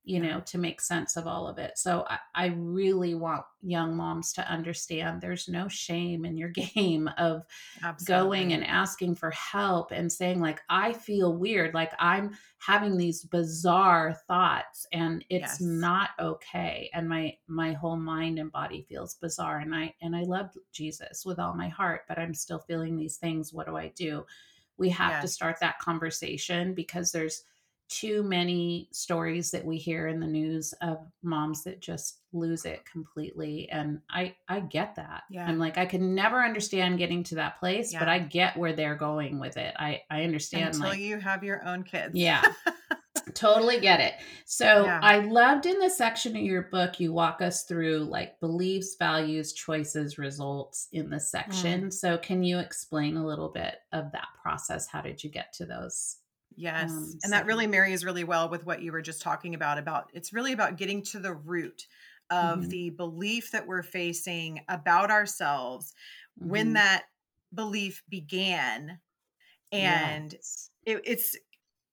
You 0.07 0.21
know, 0.21 0.41
to 0.41 0.59
make 0.59 0.83
sense 0.83 1.17
of 1.17 1.27
all 1.27 1.49
of 1.49 1.59
it. 1.59 1.79
So 1.79 2.05
I, 2.09 2.19
I, 2.35 2.47
really 2.59 3.15
want 3.15 3.43
young 3.63 3.97
moms 3.97 4.35
to 4.35 4.47
understand 4.51 5.21
there's 5.21 5.49
no 5.49 5.67
shame 5.67 6.27
in 6.27 6.37
your 6.37 6.49
game 6.75 7.09
of 7.17 7.43
Absolutely. 7.83 8.05
going 8.05 8.53
and 8.53 8.67
asking 8.67 9.15
for 9.15 9.31
help 9.31 9.93
and 9.93 10.13
saying, 10.13 10.41
like, 10.41 10.61
I 10.69 10.93
feel 10.93 11.35
weird, 11.35 11.73
like 11.73 11.93
I'm 11.99 12.37
having 12.59 12.99
these 12.99 13.25
bizarre 13.25 14.15
thoughts 14.29 14.87
and 14.93 15.25
it's 15.31 15.59
yes. 15.59 15.61
not 15.61 16.11
okay. 16.21 16.91
And 16.93 17.09
my 17.09 17.35
my 17.47 17.73
whole 17.73 17.97
mind 17.97 18.39
and 18.39 18.53
body 18.53 18.85
feels 18.87 19.15
bizarre. 19.15 19.61
And 19.61 19.75
I 19.75 19.95
and 20.03 20.15
I 20.15 20.23
love 20.23 20.51
Jesus 20.71 21.25
with 21.25 21.39
all 21.39 21.55
my 21.55 21.69
heart, 21.69 22.03
but 22.09 22.19
I'm 22.19 22.35
still 22.35 22.59
feeling 22.59 22.97
these 22.97 23.17
things. 23.17 23.55
What 23.55 23.67
do 23.67 23.77
I 23.77 23.89
do? 23.97 24.27
We 24.77 24.91
have 24.91 25.13
yes. 25.13 25.23
to 25.23 25.29
start 25.29 25.57
that 25.61 25.79
conversation 25.79 26.75
because 26.75 27.11
there's 27.11 27.45
too 27.89 28.23
many 28.23 28.89
stories 28.93 29.51
that 29.51 29.65
we 29.65 29.77
hear 29.77 30.09
in 30.09 30.19
the 30.19 30.27
news 30.27 30.73
of 30.81 30.99
moms 31.23 31.63
that 31.65 31.81
just 31.81 32.21
lose 32.33 32.65
it 32.65 32.85
completely 32.85 33.69
and 33.71 34.01
i 34.11 34.35
i 34.49 34.59
get 34.59 34.95
that 34.97 35.23
yeah. 35.31 35.47
i'm 35.47 35.59
like 35.59 35.77
i 35.77 35.85
could 35.85 36.01
never 36.01 36.43
understand 36.43 36.99
getting 36.99 37.23
to 37.23 37.35
that 37.35 37.59
place 37.61 37.93
yeah. 37.93 37.99
but 37.99 38.09
i 38.09 38.19
get 38.19 38.57
where 38.57 38.73
they're 38.73 38.97
going 38.97 39.39
with 39.39 39.57
it 39.57 39.75
i 39.79 40.01
i 40.11 40.25
understand 40.25 40.75
until 40.75 40.91
like, 40.91 40.99
you 40.99 41.19
have 41.19 41.45
your 41.45 41.65
own 41.67 41.83
kids 41.83 42.15
yeah 42.15 42.43
totally 43.35 43.79
get 43.81 44.01
it 44.01 44.15
so 44.45 44.85
yeah. 44.85 45.01
i 45.03 45.19
loved 45.19 45.67
in 45.67 45.79
the 45.79 45.91
section 45.91 46.37
of 46.37 46.43
your 46.43 46.63
book 46.63 46.99
you 46.99 47.13
walk 47.13 47.41
us 47.41 47.65
through 47.65 47.99
like 47.99 48.39
beliefs 48.41 48.97
values 48.99 49.53
choices 49.53 50.19
results 50.19 50.89
in 50.93 51.11
the 51.11 51.21
section 51.21 51.85
mm. 51.85 51.93
so 51.93 52.19
can 52.19 52.43
you 52.43 52.59
explain 52.59 53.17
a 53.17 53.27
little 53.27 53.49
bit 53.49 53.77
of 53.93 54.11
that 54.13 54.29
process 54.43 54.87
how 54.87 55.01
did 55.01 55.23
you 55.23 55.31
get 55.31 55.53
to 55.53 55.65
those 55.65 56.17
Yes. 56.57 56.91
Um, 56.91 56.97
and 56.97 57.23
so. 57.23 57.31
that 57.31 57.47
really 57.47 57.67
marries 57.67 58.05
really 58.05 58.25
well 58.25 58.49
with 58.49 58.65
what 58.65 58.83
you 58.83 58.93
were 58.93 59.03
just 59.03 59.23
talking 59.23 59.55
about 59.55 59.79
about 59.79 60.11
it's 60.15 60.33
really 60.33 60.53
about 60.53 60.77
getting 60.77 61.03
to 61.03 61.19
the 61.19 61.33
root 61.35 61.87
of 62.31 62.61
mm-hmm. 62.61 62.69
the 62.69 62.91
belief 62.91 63.51
that 63.51 63.67
we're 63.67 63.83
facing 63.83 64.61
about 64.69 65.11
ourselves 65.11 65.95
mm-hmm. 66.41 66.51
when 66.51 66.73
that 66.75 67.05
belief 67.53 68.03
began 68.09 68.99
and 69.73 70.33
yes. 70.33 70.71
it, 70.87 71.01
it's 71.05 71.37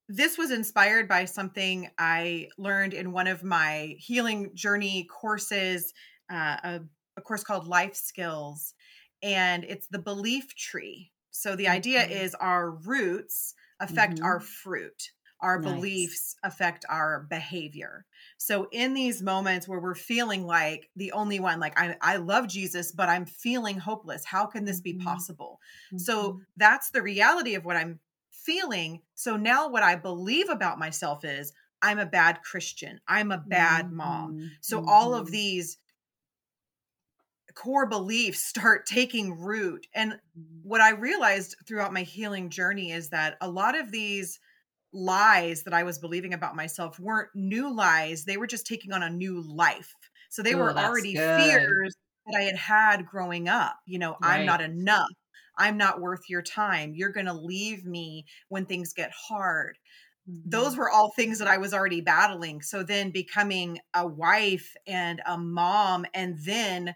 this 0.08 0.36
was 0.36 0.50
inspired 0.50 1.08
by 1.08 1.24
something 1.24 1.88
I 1.98 2.48
learned 2.58 2.92
in 2.92 3.12
one 3.12 3.26
of 3.26 3.42
my 3.42 3.96
healing 3.98 4.50
journey 4.54 5.04
courses, 5.04 5.94
uh, 6.30 6.56
a, 6.62 6.80
a 7.16 7.20
course 7.22 7.42
called 7.42 7.66
Life 7.66 7.94
Skills, 7.94 8.74
and 9.22 9.64
it's 9.64 9.86
the 9.86 9.98
belief 9.98 10.54
tree. 10.54 11.12
So 11.30 11.56
the 11.56 11.68
idea 11.68 12.02
mm-hmm. 12.02 12.12
is 12.12 12.34
our 12.34 12.72
roots 12.72 13.54
affect 13.82 14.16
mm-hmm. 14.16 14.24
our 14.24 14.40
fruit 14.40 15.10
our 15.42 15.60
nice. 15.60 15.74
beliefs 15.74 16.36
affect 16.44 16.84
our 16.88 17.26
behavior. 17.28 18.06
So 18.38 18.68
in 18.70 18.94
these 18.94 19.22
moments 19.22 19.66
where 19.66 19.80
we're 19.80 19.94
feeling 19.94 20.46
like 20.46 20.88
the 20.96 21.12
only 21.12 21.40
one, 21.40 21.58
like 21.58 21.78
I, 21.78 21.96
I 22.00 22.16
love 22.16 22.48
Jesus, 22.48 22.92
but 22.92 23.08
I'm 23.08 23.26
feeling 23.26 23.78
hopeless. 23.78 24.24
How 24.24 24.46
can 24.46 24.64
this 24.64 24.80
be 24.80 24.94
mm-hmm. 24.94 25.04
possible? 25.04 25.58
Mm-hmm. 25.88 25.98
So 25.98 26.40
that's 26.56 26.90
the 26.90 27.02
reality 27.02 27.56
of 27.56 27.64
what 27.64 27.76
I'm 27.76 27.98
feeling. 28.30 29.02
So 29.14 29.36
now 29.36 29.68
what 29.68 29.82
I 29.82 29.96
believe 29.96 30.48
about 30.48 30.78
myself 30.78 31.24
is 31.24 31.52
I'm 31.82 31.98
a 31.98 32.06
bad 32.06 32.42
Christian. 32.42 33.00
I'm 33.08 33.32
a 33.32 33.38
bad 33.38 33.86
mm-hmm. 33.86 33.96
mom. 33.96 34.50
So 34.60 34.84
all 34.86 35.14
of 35.14 35.26
mm-hmm. 35.26 35.32
these 35.32 35.78
core 37.54 37.86
beliefs 37.86 38.42
start 38.42 38.86
taking 38.86 39.38
root. 39.38 39.86
And 39.94 40.12
mm-hmm. 40.12 40.40
what 40.62 40.80
I 40.80 40.90
realized 40.90 41.56
throughout 41.66 41.92
my 41.92 42.02
healing 42.02 42.50
journey 42.50 42.92
is 42.92 43.10
that 43.10 43.36
a 43.40 43.48
lot 43.48 43.78
of 43.78 43.90
these 43.90 44.38
lies 44.92 45.62
that 45.64 45.74
I 45.74 45.84
was 45.84 45.98
believing 45.98 46.34
about 46.34 46.56
myself 46.56 46.98
weren't 47.00 47.30
new 47.34 47.74
lies, 47.74 48.24
they 48.24 48.36
were 48.36 48.46
just 48.46 48.66
taking 48.66 48.92
on 48.92 49.02
a 49.02 49.10
new 49.10 49.40
life. 49.40 49.94
So 50.28 50.42
they 50.42 50.54
Ooh, 50.54 50.58
were 50.58 50.76
already 50.76 51.14
good. 51.14 51.40
fears 51.40 51.96
that 52.26 52.38
I 52.38 52.42
had 52.42 52.56
had 52.56 53.06
growing 53.06 53.48
up. 53.48 53.76
You 53.86 53.98
know, 53.98 54.16
right. 54.22 54.40
I'm 54.40 54.46
not 54.46 54.60
enough. 54.60 55.10
I'm 55.58 55.76
not 55.76 56.00
worth 56.00 56.28
your 56.28 56.42
time. 56.42 56.94
You're 56.94 57.12
going 57.12 57.26
to 57.26 57.34
leave 57.34 57.84
me 57.84 58.24
when 58.48 58.64
things 58.64 58.92
get 58.92 59.10
hard. 59.10 59.76
Mm-hmm. 60.28 60.50
Those 60.50 60.76
were 60.76 60.90
all 60.90 61.10
things 61.10 61.38
that 61.38 61.48
I 61.48 61.58
was 61.58 61.74
already 61.74 62.00
battling. 62.00 62.62
So 62.62 62.82
then 62.82 63.10
becoming 63.10 63.78
a 63.94 64.06
wife 64.06 64.74
and 64.86 65.20
a 65.26 65.36
mom, 65.36 66.06
and 66.14 66.38
then 66.44 66.94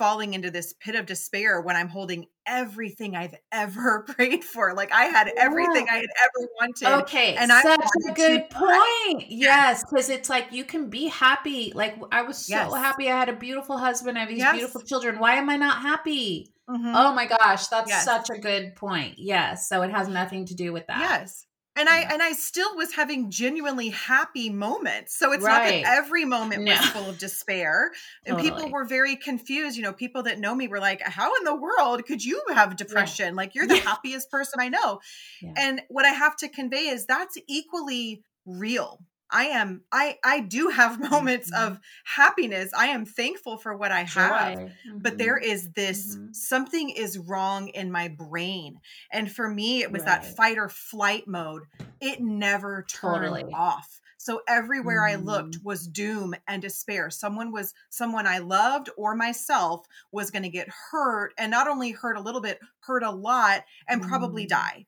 falling 0.00 0.32
into 0.32 0.50
this 0.50 0.72
pit 0.72 0.94
of 0.94 1.04
despair 1.04 1.60
when 1.60 1.76
I'm 1.76 1.88
holding 1.88 2.24
everything 2.46 3.14
I've 3.14 3.34
ever 3.52 4.06
prayed 4.08 4.42
for. 4.42 4.72
Like 4.72 4.90
I 4.92 5.04
had 5.04 5.30
everything 5.36 5.86
yeah. 5.86 5.92
I 5.92 5.96
had 5.96 6.08
ever 6.24 6.48
wanted. 6.58 7.02
Okay. 7.02 7.36
And 7.36 7.52
I 7.52 7.60
such 7.60 7.80
a 8.08 8.12
good 8.12 8.48
point. 8.48 9.26
Yes. 9.30 9.84
Cause 9.84 10.08
it's 10.08 10.30
like 10.30 10.46
you 10.52 10.64
can 10.64 10.88
be 10.88 11.08
happy. 11.08 11.72
Like 11.74 11.96
I 12.10 12.22
was 12.22 12.38
so 12.38 12.54
yes. 12.54 12.74
happy 12.74 13.10
I 13.10 13.18
had 13.18 13.28
a 13.28 13.34
beautiful 13.34 13.76
husband. 13.76 14.16
I 14.16 14.22
have 14.22 14.30
these 14.30 14.38
yes. 14.38 14.54
beautiful 14.54 14.80
children. 14.80 15.18
Why 15.18 15.34
am 15.34 15.50
I 15.50 15.56
not 15.56 15.82
happy? 15.82 16.52
Mm-hmm. 16.68 16.92
Oh 16.94 17.12
my 17.12 17.26
gosh, 17.26 17.66
that's 17.66 17.90
yes. 17.90 18.04
such 18.04 18.30
a 18.30 18.38
good 18.38 18.76
point. 18.76 19.18
Yes. 19.18 19.68
So 19.68 19.82
it 19.82 19.90
has 19.90 20.08
nothing 20.08 20.46
to 20.46 20.54
do 20.54 20.72
with 20.72 20.86
that. 20.86 21.20
Yes. 21.20 21.46
And 21.80 21.88
I 21.88 22.00
and 22.00 22.22
I 22.22 22.32
still 22.32 22.76
was 22.76 22.92
having 22.92 23.30
genuinely 23.30 23.88
happy 23.88 24.50
moments. 24.50 25.16
So 25.16 25.32
it's 25.32 25.42
right. 25.42 25.82
not 25.82 25.88
that 25.88 25.96
every 25.96 26.26
moment 26.26 26.64
no. 26.64 26.72
was 26.72 26.86
full 26.90 27.08
of 27.08 27.16
despair. 27.16 27.90
And 28.26 28.36
totally. 28.36 28.50
people 28.50 28.70
were 28.70 28.84
very 28.84 29.16
confused. 29.16 29.78
You 29.78 29.84
know, 29.84 29.94
people 29.94 30.24
that 30.24 30.38
know 30.38 30.54
me 30.54 30.68
were 30.68 30.78
like, 30.78 31.00
How 31.00 31.34
in 31.36 31.44
the 31.44 31.56
world 31.56 32.04
could 32.04 32.22
you 32.22 32.42
have 32.52 32.76
depression? 32.76 33.28
Yeah. 33.28 33.32
Like 33.32 33.54
you're 33.54 33.66
the 33.66 33.76
yeah. 33.76 33.80
happiest 33.84 34.30
person 34.30 34.60
I 34.60 34.68
know. 34.68 35.00
Yeah. 35.40 35.54
And 35.56 35.80
what 35.88 36.04
I 36.04 36.10
have 36.10 36.36
to 36.36 36.50
convey 36.50 36.88
is 36.88 37.06
that's 37.06 37.38
equally 37.48 38.24
real 38.44 39.00
I 39.30 39.44
am 39.46 39.82
I 39.92 40.18
I 40.24 40.40
do 40.40 40.68
have 40.68 41.00
moments 41.10 41.50
mm-hmm. 41.50 41.72
of 41.72 41.80
happiness. 42.04 42.72
I 42.76 42.88
am 42.88 43.04
thankful 43.04 43.56
for 43.58 43.76
what 43.76 43.92
I 43.92 44.02
have. 44.02 44.58
Mm-hmm. 44.58 44.98
But 44.98 45.18
there 45.18 45.40
mm-hmm. 45.40 45.70
this 45.74 46.16
mm-hmm. 46.16 46.32
something 46.32 46.90
is 46.90 47.18
wrong 47.18 47.68
in 47.68 47.90
my 47.90 48.08
brain. 48.08 48.80
And 49.12 49.30
for 49.30 49.48
me 49.48 49.82
it 49.82 49.92
was 49.92 50.00
right. 50.00 50.22
that 50.22 50.36
fight 50.36 50.58
or 50.58 50.68
flight 50.68 51.26
mode. 51.26 51.62
It 52.00 52.20
never 52.20 52.84
turned 52.88 53.24
totally. 53.24 53.52
off. 53.52 54.00
So 54.16 54.42
everywhere 54.46 55.06
I 55.06 55.14
looked 55.14 55.56
mm-hmm. 55.56 55.66
was 55.66 55.86
doom 55.86 56.34
and 56.46 56.60
despair. 56.60 57.08
Someone 57.08 57.52
was 57.52 57.72
someone 57.88 58.26
I 58.26 58.38
loved 58.38 58.90
or 58.98 59.14
myself 59.14 59.86
was 60.12 60.30
going 60.30 60.42
to 60.42 60.50
get 60.50 60.68
hurt 60.90 61.32
and 61.38 61.50
not 61.50 61.68
only 61.68 61.92
hurt 61.92 62.18
a 62.18 62.20
little 62.20 62.42
bit, 62.42 62.60
hurt 62.80 63.02
a 63.02 63.10
lot 63.10 63.64
and 63.88 64.02
probably 64.02 64.42
mm-hmm. 64.42 64.60
die. 64.60 64.86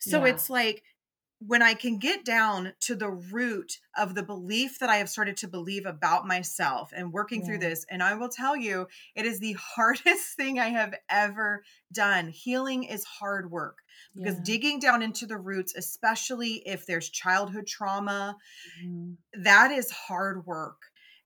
So 0.00 0.24
yeah. 0.24 0.32
it's 0.32 0.48
like 0.48 0.82
when 1.46 1.62
I 1.62 1.72
can 1.72 1.98
get 1.98 2.24
down 2.24 2.74
to 2.80 2.94
the 2.94 3.10
root 3.10 3.78
of 3.96 4.14
the 4.14 4.22
belief 4.22 4.78
that 4.78 4.90
I 4.90 4.96
have 4.96 5.08
started 5.08 5.38
to 5.38 5.48
believe 5.48 5.86
about 5.86 6.26
myself 6.26 6.92
and 6.94 7.12
working 7.12 7.40
yeah. 7.40 7.46
through 7.46 7.58
this, 7.58 7.86
and 7.90 8.02
I 8.02 8.14
will 8.14 8.28
tell 8.28 8.54
you, 8.54 8.88
it 9.14 9.24
is 9.24 9.40
the 9.40 9.52
hardest 9.58 10.36
thing 10.36 10.58
I 10.58 10.68
have 10.68 10.94
ever 11.08 11.64
done. 11.92 12.28
Healing 12.28 12.84
is 12.84 13.04
hard 13.04 13.50
work 13.50 13.78
because 14.14 14.36
yeah. 14.36 14.44
digging 14.44 14.80
down 14.80 15.02
into 15.02 15.26
the 15.26 15.38
roots, 15.38 15.74
especially 15.74 16.62
if 16.66 16.84
there's 16.84 17.08
childhood 17.08 17.66
trauma, 17.66 18.36
mm-hmm. 18.82 19.42
that 19.42 19.70
is 19.70 19.90
hard 19.90 20.44
work. 20.46 20.82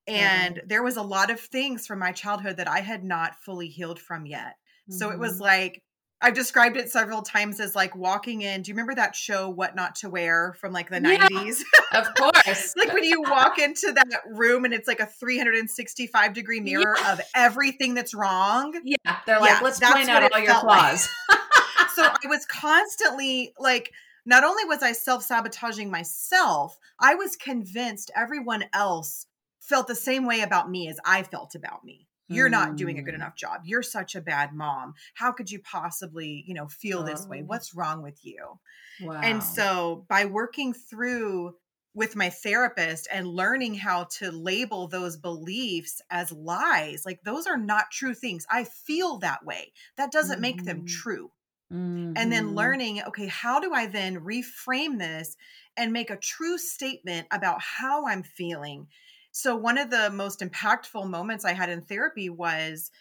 And 0.07 0.57
mm-hmm. 0.57 0.69
there 0.69 0.83
was 0.83 0.97
a 0.97 1.03
lot 1.03 1.31
of 1.31 1.41
things 1.41 1.87
from 1.87 1.99
my 1.99 2.13
childhood 2.13 2.59
that 2.59 2.69
I 2.69 2.81
had 2.81 3.03
not 3.03 3.37
fully 3.45 3.69
healed 3.69 3.99
from 3.99 4.27
yet. 4.27 4.57
So 4.91 5.11
it 5.11 5.19
was 5.19 5.35
mm-hmm. 5.35 5.45
like 5.45 5.83
I've 6.25 6.33
described 6.33 6.79
it 6.79 6.91
several 6.91 7.21
times 7.21 7.61
as 7.61 7.77
like 7.77 7.95
walking 7.95 8.41
in. 8.41 8.63
Do 8.63 8.71
you 8.71 8.75
remember 8.75 8.95
that 8.95 9.15
show 9.15 9.51
What 9.51 9.77
Not 9.77 9.97
to 9.97 10.09
Wear 10.09 10.55
from 10.55 10.73
like 10.73 10.89
the 10.89 11.03
yeah, 11.03 11.29
90s? 11.29 11.61
Of 11.93 12.15
course. 12.15 12.73
like 12.79 12.95
when 12.95 13.05
you 13.05 13.21
walk 13.21 13.59
into 13.59 13.93
that 13.93 14.23
room 14.31 14.65
and 14.65 14.73
it's 14.73 14.89
like 14.89 15.01
a 15.01 15.07
365 15.07 16.33
degree 16.33 16.61
mirror 16.61 16.97
yeah. 16.99 17.13
of 17.13 17.21
everything 17.35 17.93
that's 17.93 18.15
wrong. 18.15 18.73
Yeah. 18.85 19.17
They're 19.27 19.39
like, 19.39 19.51
yeah, 19.51 19.61
let's 19.63 19.79
point 19.79 20.09
out 20.09 20.33
all 20.33 20.41
your 20.41 20.55
flaws. 20.61 21.11
Like. 21.29 21.39
so 21.95 22.05
I 22.05 22.27
was 22.27 22.47
constantly 22.47 23.53
like, 23.59 23.93
not 24.25 24.45
only 24.45 24.65
was 24.65 24.83
I 24.83 24.93
self 24.93 25.25
sabotaging 25.25 25.91
myself, 25.91 26.79
I 26.99 27.17
was 27.17 27.37
convinced 27.37 28.11
everyone 28.17 28.65
else 28.73 29.27
felt 29.61 29.89
the 29.89 29.95
same 29.95 30.25
way 30.25 30.41
about 30.41 30.71
me 30.71 30.89
as 30.89 30.99
I 31.05 31.23
felt 31.23 31.55
about 31.55 31.85
me 31.85 32.04
you're 32.29 32.49
not 32.49 32.77
doing 32.77 32.99
a 32.99 33.03
good 33.03 33.13
mm. 33.13 33.19
enough 33.19 33.37
job 33.37 33.61
you're 33.65 33.83
such 33.83 34.15
a 34.15 34.21
bad 34.21 34.53
mom 34.53 34.95
how 35.15 35.33
could 35.33 35.51
you 35.51 35.59
possibly 35.61 36.45
you 36.47 36.55
know 36.55 36.67
feel 36.69 37.01
oh. 37.01 37.05
this 37.05 37.27
way 37.27 37.43
what's 37.43 37.75
wrong 37.75 38.03
with 38.03 38.25
you 38.25 38.59
wow. 39.03 39.21
and 39.23 39.43
so 39.43 40.05
by 40.09 40.25
working 40.25 40.73
through 40.73 41.55
with 41.95 42.17
my 42.17 42.29
therapist 42.29 43.07
and 43.13 43.27
learning 43.27 43.75
how 43.75 44.05
to 44.05 44.31
label 44.33 44.89
those 44.89 45.17
beliefs 45.17 46.03
as 46.11 46.33
lies 46.33 47.05
like 47.07 47.23
those 47.25 47.47
are 47.47 47.59
not 47.59 47.91
true 47.91 48.15
things 48.15 48.47
i 48.51 48.65
feel 48.65 49.19
that 49.19 49.45
way 49.45 49.73
that 49.97 50.11
doesn't 50.11 50.37
mm-hmm. 50.37 50.43
make 50.43 50.65
them 50.65 50.79
mm-hmm. 50.79 50.87
true 50.87 51.31
mm-hmm. 51.73 52.13
and 52.17 52.33
then 52.33 52.47
mm-hmm. 52.47 52.57
learning 52.57 53.03
okay 53.03 53.27
how 53.27 53.61
do 53.61 53.73
i 53.73 53.87
then 53.87 54.21
reframe 54.21 54.99
this 54.99 55.37
and 55.77 55.93
make 55.93 56.11
a 56.11 56.17
true 56.17 56.59
statement 56.59 57.27
about 57.31 57.61
how 57.61 58.07
i'm 58.07 58.23
feeling 58.23 58.87
so 59.35 59.57
one 59.57 59.79
of 59.79 59.91
the 59.91 60.11
most 60.11 60.39
impactful 60.39 61.11
moments 61.11 61.45
I 61.45 61.55
had 61.55 61.69
in 61.69 61.83
therapy 61.83 62.31
was 62.31 62.93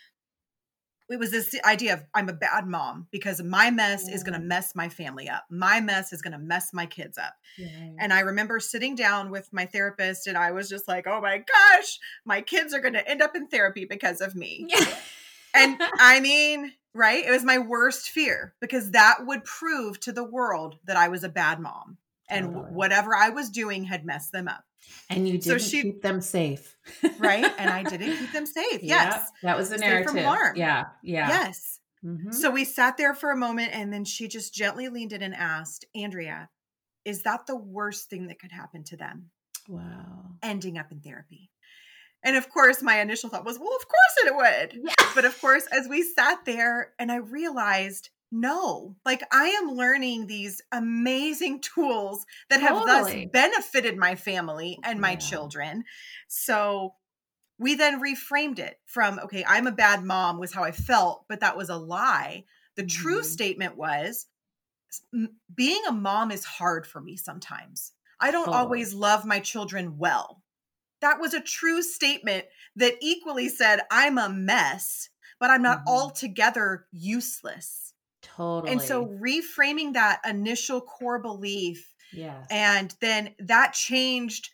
it 1.07 1.19
was 1.19 1.29
this 1.29 1.55
idea 1.63 1.93
of 1.93 2.03
I'm 2.15 2.27
a 2.27 2.33
bad 2.33 2.65
mom 2.65 3.07
because 3.11 3.43
my 3.43 3.69
mess 3.69 4.05
yeah. 4.07 4.15
is 4.15 4.23
going 4.23 4.33
to 4.33 4.43
mess 4.43 4.73
my 4.73 4.89
family 4.89 5.29
up. 5.29 5.43
My 5.51 5.79
mess 5.79 6.11
is 6.11 6.23
going 6.23 6.31
to 6.31 6.39
mess 6.39 6.73
my 6.73 6.87
kids 6.87 7.19
up. 7.19 7.35
Yeah. 7.55 7.67
And 7.99 8.11
I 8.11 8.21
remember 8.21 8.59
sitting 8.59 8.95
down 8.95 9.29
with 9.29 9.47
my 9.53 9.67
therapist 9.67 10.25
and 10.25 10.35
I 10.35 10.53
was 10.53 10.69
just 10.69 10.87
like, 10.87 11.05
"Oh 11.05 11.21
my 11.21 11.37
gosh, 11.37 11.99
my 12.25 12.41
kids 12.41 12.73
are 12.73 12.79
going 12.79 12.95
to 12.95 13.07
end 13.07 13.21
up 13.21 13.35
in 13.35 13.45
therapy 13.47 13.85
because 13.85 14.19
of 14.19 14.33
me." 14.33 14.65
Yeah. 14.69 14.95
and 15.53 15.79
I 15.99 16.19
mean, 16.19 16.73
right? 16.95 17.23
It 17.23 17.31
was 17.31 17.43
my 17.43 17.59
worst 17.59 18.09
fear 18.09 18.55
because 18.59 18.89
that 18.91 19.17
would 19.27 19.43
prove 19.43 19.99
to 19.99 20.11
the 20.11 20.23
world 20.23 20.79
that 20.85 20.97
I 20.97 21.09
was 21.09 21.23
a 21.23 21.29
bad 21.29 21.59
mom 21.59 21.99
and 22.29 22.47
totally. 22.47 22.71
whatever 22.71 23.15
I 23.15 23.29
was 23.29 23.49
doing 23.49 23.83
had 23.83 24.05
messed 24.05 24.31
them 24.31 24.47
up. 24.47 24.63
And 25.09 25.27
you 25.27 25.37
didn't 25.37 25.43
so 25.43 25.57
she, 25.57 25.81
keep 25.81 26.01
them 26.01 26.21
safe. 26.21 26.77
right. 27.19 27.45
And 27.57 27.69
I 27.69 27.83
didn't 27.83 28.17
keep 28.17 28.31
them 28.31 28.45
safe. 28.45 28.81
Yes. 28.83 29.29
that 29.41 29.57
was 29.57 29.69
the 29.69 29.77
narrative. 29.77 30.11
From 30.11 30.23
harm. 30.23 30.57
Yeah. 30.57 30.85
Yeah. 31.01 31.27
Yes. 31.29 31.79
Mm-hmm. 32.05 32.31
So 32.31 32.51
we 32.51 32.65
sat 32.65 32.97
there 32.97 33.13
for 33.13 33.31
a 33.31 33.37
moment 33.37 33.71
and 33.73 33.93
then 33.93 34.03
she 34.03 34.27
just 34.27 34.53
gently 34.53 34.89
leaned 34.89 35.13
in 35.13 35.21
and 35.21 35.33
asked, 35.33 35.85
Andrea, 35.95 36.49
is 37.05 37.23
that 37.23 37.47
the 37.47 37.55
worst 37.55 38.09
thing 38.09 38.27
that 38.27 38.39
could 38.39 38.51
happen 38.51 38.83
to 38.85 38.97
them? 38.97 39.29
Wow. 39.69 40.31
Ending 40.41 40.77
up 40.77 40.91
in 40.91 40.99
therapy. 40.99 41.49
And 42.23 42.37
of 42.37 42.49
course, 42.49 42.81
my 42.81 43.01
initial 43.01 43.29
thought 43.29 43.45
was, 43.45 43.59
well, 43.59 43.75
of 43.75 43.87
course 43.87 44.25
it 44.25 44.35
would. 44.35 44.81
Yeah. 44.85 45.05
But 45.15 45.25
of 45.25 45.39
course, 45.39 45.65
as 45.71 45.87
we 45.87 46.03
sat 46.03 46.45
there 46.45 46.93
and 46.97 47.11
I 47.11 47.17
realized 47.17 48.09
no 48.33 48.95
like 49.05 49.21
i 49.31 49.45
am 49.49 49.71
learning 49.73 50.25
these 50.25 50.61
amazing 50.71 51.61
tools 51.75 52.25
that 52.49 52.59
have 52.59 52.79
totally. 52.79 53.25
thus 53.25 53.31
benefited 53.31 53.95
my 53.95 54.15
family 54.15 54.79
and 54.83 54.99
my 54.99 55.11
yeah. 55.11 55.17
children 55.17 55.83
so 56.27 56.95
we 57.59 57.75
then 57.75 58.01
reframed 58.01 58.57
it 58.57 58.79
from 58.85 59.19
okay 59.19 59.45
i'm 59.47 59.67
a 59.67 59.71
bad 59.71 60.03
mom 60.03 60.39
was 60.39 60.51
how 60.51 60.63
i 60.63 60.71
felt 60.71 61.25
but 61.29 61.41
that 61.41 61.55
was 61.55 61.69
a 61.69 61.77
lie 61.77 62.43
the 62.75 62.81
mm-hmm. 62.81 63.01
true 63.01 63.23
statement 63.23 63.77
was 63.77 64.25
being 65.53 65.81
a 65.87 65.91
mom 65.91 66.31
is 66.31 66.43
hard 66.43 66.87
for 66.87 66.99
me 66.99 67.15
sometimes 67.15 67.91
i 68.19 68.31
don't 68.31 68.45
totally. 68.45 68.57
always 68.57 68.93
love 68.95 69.25
my 69.25 69.39
children 69.39 69.97
well 69.97 70.41
that 71.01 71.19
was 71.19 71.33
a 71.33 71.41
true 71.41 71.81
statement 71.83 72.45
that 72.75 72.95
equally 72.99 73.47
said 73.47 73.81
i'm 73.91 74.17
a 74.17 74.29
mess 74.29 75.09
but 75.39 75.51
i'm 75.51 75.61
not 75.61 75.79
mm-hmm. 75.79 75.89
altogether 75.89 76.87
useless 76.91 77.82
Totally. 78.23 78.71
And 78.71 78.81
so 78.81 79.05
reframing 79.05 79.93
that 79.93 80.21
initial 80.27 80.81
core 80.81 81.19
belief. 81.19 81.93
Yes. 82.11 82.47
And 82.49 82.93
then 82.99 83.35
that 83.39 83.73
changed 83.73 84.49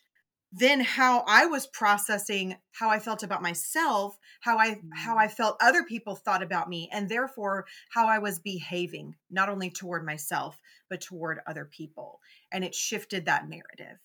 then 0.52 0.80
how 0.80 1.22
I 1.28 1.46
was 1.46 1.66
processing 1.68 2.56
how 2.72 2.90
I 2.90 2.98
felt 2.98 3.22
about 3.22 3.42
myself, 3.42 4.18
how 4.40 4.58
I 4.58 4.70
mm-hmm. 4.70 4.88
how 4.92 5.16
I 5.16 5.28
felt 5.28 5.56
other 5.60 5.84
people 5.84 6.16
thought 6.16 6.42
about 6.42 6.68
me, 6.68 6.88
and 6.92 7.08
therefore 7.08 7.66
how 7.90 8.08
I 8.08 8.18
was 8.18 8.40
behaving, 8.40 9.14
not 9.30 9.48
only 9.48 9.70
toward 9.70 10.04
myself, 10.04 10.58
but 10.88 11.00
toward 11.00 11.40
other 11.46 11.64
people. 11.64 12.20
And 12.50 12.64
it 12.64 12.74
shifted 12.74 13.26
that 13.26 13.48
narrative. 13.48 13.98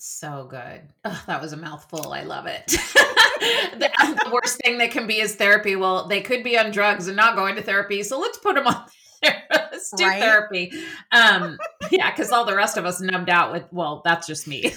So 0.00 0.46
good. 0.48 0.82
Oh, 1.04 1.24
that 1.26 1.40
was 1.40 1.52
a 1.52 1.56
mouthful. 1.56 2.12
I 2.12 2.22
love 2.22 2.46
it. 2.46 2.66
the, 2.68 3.90
the, 4.24 4.30
worst 4.32 4.60
thing 4.64 4.78
that 4.78 4.90
can 4.90 5.06
be 5.06 5.20
is 5.20 5.34
therapy. 5.34 5.76
Well, 5.76 6.08
they 6.08 6.20
could 6.20 6.44
be 6.44 6.58
on 6.58 6.70
drugs 6.70 7.08
and 7.08 7.16
not 7.16 7.36
going 7.36 7.56
to 7.56 7.62
therapy. 7.62 8.02
So 8.02 8.18
let's 8.18 8.38
put 8.38 8.54
them 8.54 8.66
on 8.66 8.84
let's 9.50 9.90
do 9.96 10.04
right? 10.04 10.20
therapy. 10.20 10.72
Um, 11.12 11.58
yeah, 11.90 12.10
because 12.10 12.30
all 12.30 12.44
the 12.44 12.56
rest 12.56 12.76
of 12.76 12.84
us 12.84 13.00
numbed 13.00 13.30
out 13.30 13.52
with, 13.52 13.64
well, 13.72 14.02
that's 14.04 14.26
just 14.26 14.46
me. 14.46 14.72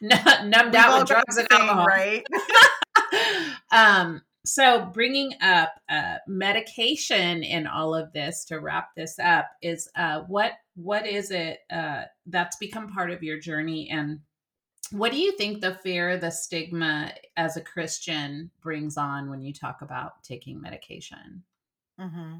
numbed 0.00 0.72
We've 0.72 0.74
out 0.74 0.98
with 0.98 1.08
drugs 1.08 1.36
and 1.36 1.48
alcohol. 1.50 1.86
Right. 1.86 2.24
um, 3.72 4.22
so 4.44 4.84
bringing 4.92 5.32
up 5.40 5.72
uh, 5.88 6.16
medication 6.26 7.42
in 7.42 7.66
all 7.66 7.94
of 7.94 8.12
this 8.12 8.44
to 8.46 8.60
wrap 8.60 8.90
this 8.94 9.18
up 9.18 9.48
is 9.62 9.88
uh, 9.96 10.20
what 10.28 10.52
what 10.76 11.06
is 11.06 11.30
it 11.30 11.60
uh, 11.70 12.02
that's 12.26 12.56
become 12.56 12.92
part 12.92 13.10
of 13.10 13.22
your 13.22 13.38
journey 13.38 13.88
and 13.90 14.20
what 14.90 15.12
do 15.12 15.18
you 15.18 15.32
think 15.32 15.60
the 15.60 15.74
fear, 15.74 16.16
the 16.16 16.30
stigma 16.30 17.12
as 17.36 17.56
a 17.56 17.60
Christian 17.60 18.50
brings 18.60 18.96
on 18.96 19.30
when 19.30 19.42
you 19.42 19.52
talk 19.52 19.82
about 19.82 20.22
taking 20.22 20.60
medication? 20.60 21.42
Mm-hmm. 22.00 22.38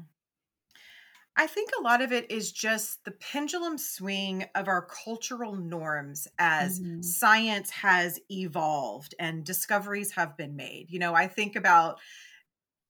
I 1.37 1.47
think 1.47 1.71
a 1.77 1.81
lot 1.81 2.01
of 2.01 2.13
it 2.13 2.31
is 2.31 2.51
just 2.51 3.03
the 3.03 3.11
pendulum 3.11 3.77
swing 3.77 4.45
of 4.55 4.69
our 4.69 4.81
cultural 4.81 5.53
norms 5.55 6.29
as 6.39 6.79
mm-hmm. 6.79 7.01
science 7.01 7.69
has 7.71 8.19
evolved 8.31 9.15
and 9.19 9.43
discoveries 9.43 10.11
have 10.11 10.37
been 10.37 10.55
made. 10.55 10.89
You 10.89 10.99
know, 10.99 11.13
I 11.13 11.27
think 11.27 11.57
about 11.57 11.99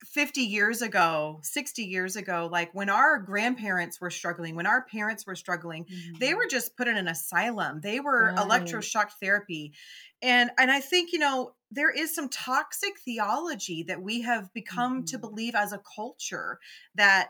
50 0.06 0.42
years 0.42 0.82
ago, 0.82 1.40
60 1.44 1.84
years 1.84 2.16
ago, 2.16 2.50
like 2.52 2.74
when 2.74 2.90
our 2.90 3.20
grandparents 3.20 4.00
were 4.00 4.10
struggling, 4.10 4.56
when 4.56 4.66
our 4.68 4.86
parents 4.86 5.26
were 5.26 5.36
struggling, 5.36 5.86
mm-hmm. 5.86 6.20
they 6.20 6.34
were 6.34 6.48
just 6.50 6.78
put 6.78 6.88
in 6.88 6.98
an 6.98 7.08
asylum. 7.08 7.82
They 7.82 8.00
were 8.00 8.34
right. 8.34 8.38
electroshock 8.38 9.12
therapy. 9.22 9.74
And 10.22 10.52
and 10.58 10.72
I 10.72 10.80
think, 10.80 11.12
you 11.12 11.20
know, 11.20 11.54
there 11.72 11.92
is 11.92 12.14
some 12.14 12.30
toxic 12.30 13.00
theology 13.04 13.84
that 13.84 14.02
we 14.02 14.22
have 14.22 14.54
become 14.54 14.98
mm-hmm. 14.98 15.06
to 15.06 15.20
believe 15.20 15.56
as 15.56 15.74
a 15.74 15.82
culture 15.96 16.60
that 16.96 17.30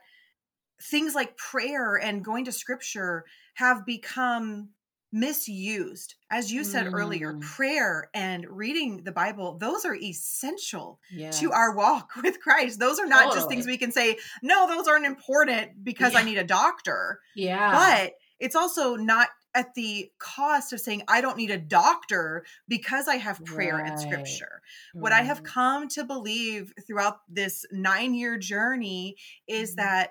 things 0.82 1.16
like 1.16 1.38
prayer 1.38 1.96
and 1.96 2.24
going 2.26 2.46
to 2.46 2.52
scripture 2.52 3.26
have 3.56 3.86
become 3.86 4.70
misused. 5.16 6.16
As 6.30 6.52
you 6.52 6.66
said 6.66 6.88
mm. 6.88 6.94
earlier, 6.94 7.40
prayer 7.40 8.10
and 8.14 8.46
reading 8.50 9.04
the 9.06 9.14
Bible, 9.14 9.58
those 9.58 9.86
are 9.86 9.96
essential 9.96 11.00
yes. 11.10 11.40
to 11.40 11.54
our 11.54 11.74
walk 11.74 12.10
with 12.24 12.42
Christ. 12.42 12.80
Those 12.80 13.00
are 13.00 13.08
not 13.08 13.24
totally. 13.24 13.38
just 13.38 13.50
things 13.50 13.66
we 13.66 13.78
can 13.78 13.94
say, 13.94 14.18
no, 14.44 14.68
those 14.68 14.88
aren't 14.88 15.06
important 15.06 15.84
because 15.84 16.14
yeah. 16.14 16.20
I 16.20 16.24
need 16.24 16.38
a 16.38 16.44
doctor. 16.44 17.22
Yeah. 17.34 17.72
But 17.72 18.14
it's 18.40 18.58
also 18.58 18.96
not 18.98 19.30
at 19.56 19.74
the 19.74 20.12
cost 20.20 20.74
of 20.74 20.82
saying 20.82 21.04
I 21.08 21.22
don't 21.22 21.38
need 21.38 21.52
a 21.52 21.58
doctor 21.58 22.44
because 22.68 23.08
I 23.08 23.16
have 23.16 23.44
prayer 23.46 23.78
right. 23.78 23.90
and 23.90 23.98
scripture. 23.98 24.62
Right. 24.94 25.02
What 25.02 25.12
I 25.14 25.22
have 25.22 25.44
come 25.44 25.88
to 25.90 26.04
believe 26.04 26.74
throughout 26.86 27.20
this 27.30 27.66
9-year 27.74 28.38
journey 28.38 29.16
is 29.48 29.72
mm. 29.72 29.78
that 29.78 30.10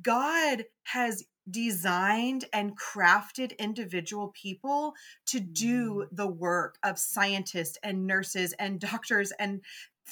God 0.00 0.64
has 0.84 1.22
designed 1.50 2.44
and 2.52 2.78
crafted 2.78 3.56
individual 3.58 4.32
people 4.34 4.94
to 5.26 5.40
do 5.40 5.94
mm. 5.94 6.16
the 6.16 6.26
work 6.26 6.78
of 6.82 6.98
scientists 6.98 7.78
and 7.82 8.06
nurses 8.06 8.52
and 8.58 8.80
doctors 8.80 9.32
and 9.38 9.60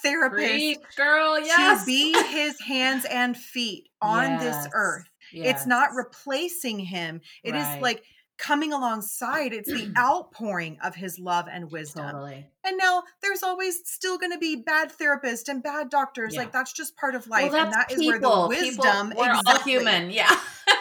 therapists 0.04 0.30
Preach, 0.30 0.78
girl 0.96 1.40
yes 1.40 1.80
to 1.80 1.86
be 1.86 2.12
his 2.28 2.60
hands 2.60 3.06
and 3.10 3.36
feet 3.36 3.88
on 4.02 4.32
yes. 4.32 4.42
this 4.42 4.72
earth 4.74 5.08
yes. 5.32 5.56
it's 5.56 5.66
not 5.66 5.94
replacing 5.94 6.78
him 6.78 7.20
It 7.42 7.52
right. 7.52 7.76
is 7.76 7.82
like 7.82 8.02
coming 8.38 8.72
alongside. 8.72 9.52
It's 9.52 9.70
the 9.70 9.92
outpouring 9.98 10.78
of 10.82 10.94
his 10.94 11.18
love 11.18 11.46
and 11.50 11.70
wisdom. 11.70 12.04
Totally. 12.04 12.46
And 12.64 12.76
now 12.78 13.02
there's 13.22 13.42
always 13.42 13.80
still 13.84 14.18
going 14.18 14.32
to 14.32 14.38
be 14.38 14.56
bad 14.56 14.92
therapists 14.92 15.48
and 15.48 15.62
bad 15.62 15.90
doctors. 15.90 16.34
Yeah. 16.34 16.40
Like 16.40 16.52
that's 16.52 16.72
just 16.72 16.96
part 16.96 17.14
of 17.14 17.26
life. 17.28 17.52
Well, 17.52 17.64
and 17.64 17.72
that 17.72 17.88
people. 17.88 18.02
is 18.02 18.08
where 18.08 18.18
the 18.18 18.46
wisdom 18.48 19.08
people, 19.08 19.24
we're 19.24 19.30
exactly, 19.30 19.52
all 19.52 19.58
human. 19.60 20.10
Yeah. 20.10 20.38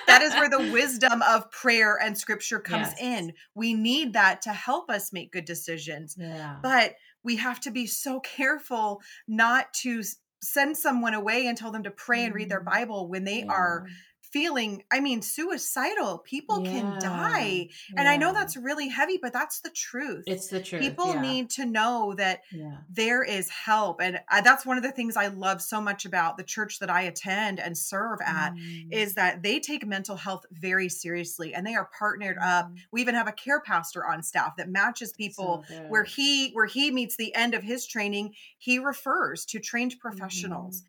That 0.08 0.22
is 0.22 0.34
where 0.34 0.50
the 0.50 0.72
wisdom 0.72 1.22
of 1.22 1.50
prayer 1.52 1.98
and 2.02 2.18
scripture 2.18 2.60
comes 2.60 2.88
yes. 2.98 3.02
in. 3.02 3.34
We 3.54 3.74
need 3.74 4.14
that 4.14 4.42
to 4.44 4.54
help 4.54 4.90
us 4.90 5.12
make 5.14 5.32
good 5.32 5.46
decisions. 5.46 6.16
Yeah. 6.18 6.58
But 6.62 6.96
we 7.24 7.38
have 7.38 7.60
to 7.62 7.72
be 7.72 7.88
so 7.88 8.20
careful 8.20 9.02
not 9.28 9.74
to 9.82 10.04
send 10.42 10.78
someone 10.78 11.14
away 11.14 11.48
and 11.48 11.58
tell 11.58 11.72
them 11.72 11.84
to 11.84 11.92
pray 11.92 12.26
and 12.26 12.36
read 12.36 12.50
their 12.50 12.62
mm. 12.62 12.72
Bible 12.72 13.08
when 13.10 13.24
they 13.24 13.40
yeah. 13.40 13.52
are 13.52 13.88
feeling 14.36 14.84
i 14.92 15.00
mean 15.00 15.22
suicidal 15.22 16.18
people 16.18 16.60
yeah. 16.60 16.72
can 16.72 17.00
die 17.00 17.70
and 17.96 18.04
yeah. 18.06 18.12
i 18.12 18.18
know 18.18 18.34
that's 18.34 18.58
really 18.58 18.90
heavy 18.90 19.18
but 19.22 19.32
that's 19.32 19.62
the 19.62 19.70
truth 19.70 20.26
it's 20.28 20.50
the 20.50 20.62
truth 20.62 20.82
people 20.82 21.14
yeah. 21.14 21.22
need 21.22 21.50
to 21.50 21.66
know 21.66 22.14
that 22.18 22.42
there 22.90 23.24
is 23.24 23.50
help 23.50 24.02
and 24.02 24.20
I, 24.30 24.42
that's 24.42 24.66
one 24.66 24.76
of 24.76 24.84
the 24.84 24.92
things 24.92 25.16
i 25.16 25.28
love 25.28 25.62
so 25.62 25.80
much 25.80 26.04
about 26.04 26.36
the 26.36 26.44
church 26.44 26.80
that 26.80 26.90
i 26.90 27.04
attend 27.04 27.62
and 27.62 27.78
serve 27.78 28.20
at 28.26 28.52
mm. 28.56 28.92
is 28.92 29.14
that 29.14 29.42
they 29.42 29.62
take 29.62 29.88
mental 29.88 30.18
health 30.18 30.46
very 30.52 30.90
seriously 30.90 31.54
and 31.54 31.66
they 31.66 31.76
are 31.76 31.90
partnered 31.98 32.36
mm. 32.36 32.46
up 32.46 32.70
we 32.92 33.00
even 33.00 33.16
have 33.16 33.30
a 33.30 33.32
care 33.32 33.62
pastor 33.62 34.06
on 34.06 34.22
staff 34.22 34.58
that 34.58 34.68
matches 34.68 35.14
people 35.14 35.64
so 35.70 35.76
where 35.88 36.04
he 36.04 36.52
where 36.52 36.66
he 36.66 36.92
meets 36.92 37.16
the 37.16 37.34
end 37.36 37.54
of 37.54 37.64
his 37.64 37.88
training 37.88 38.34
he 38.58 38.80
refers 38.80 39.46
to 39.46 39.62
trained 39.62 39.96
professionals 40.02 40.82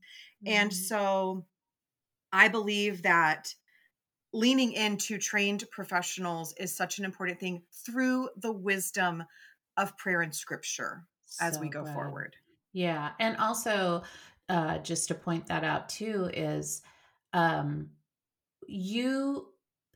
mm. 0.44 0.50
and 0.50 0.72
mm-hmm. 0.72 0.82
so 0.82 1.44
I 2.32 2.48
believe 2.48 3.02
that 3.02 3.54
leaning 4.32 4.72
into 4.72 5.18
trained 5.18 5.64
professionals 5.70 6.54
is 6.58 6.76
such 6.76 6.98
an 6.98 7.04
important 7.04 7.40
thing 7.40 7.62
through 7.84 8.28
the 8.36 8.52
wisdom 8.52 9.24
of 9.76 9.96
prayer 9.96 10.20
and 10.20 10.34
scripture 10.34 11.04
as 11.40 11.54
so 11.54 11.60
we 11.60 11.68
go 11.68 11.84
good. 11.84 11.94
forward. 11.94 12.36
Yeah. 12.72 13.10
And 13.18 13.36
also, 13.38 14.02
uh, 14.48 14.78
just 14.78 15.08
to 15.08 15.14
point 15.14 15.46
that 15.46 15.64
out 15.64 15.88
too, 15.88 16.30
is 16.32 16.82
um, 17.32 17.90
you 18.66 19.48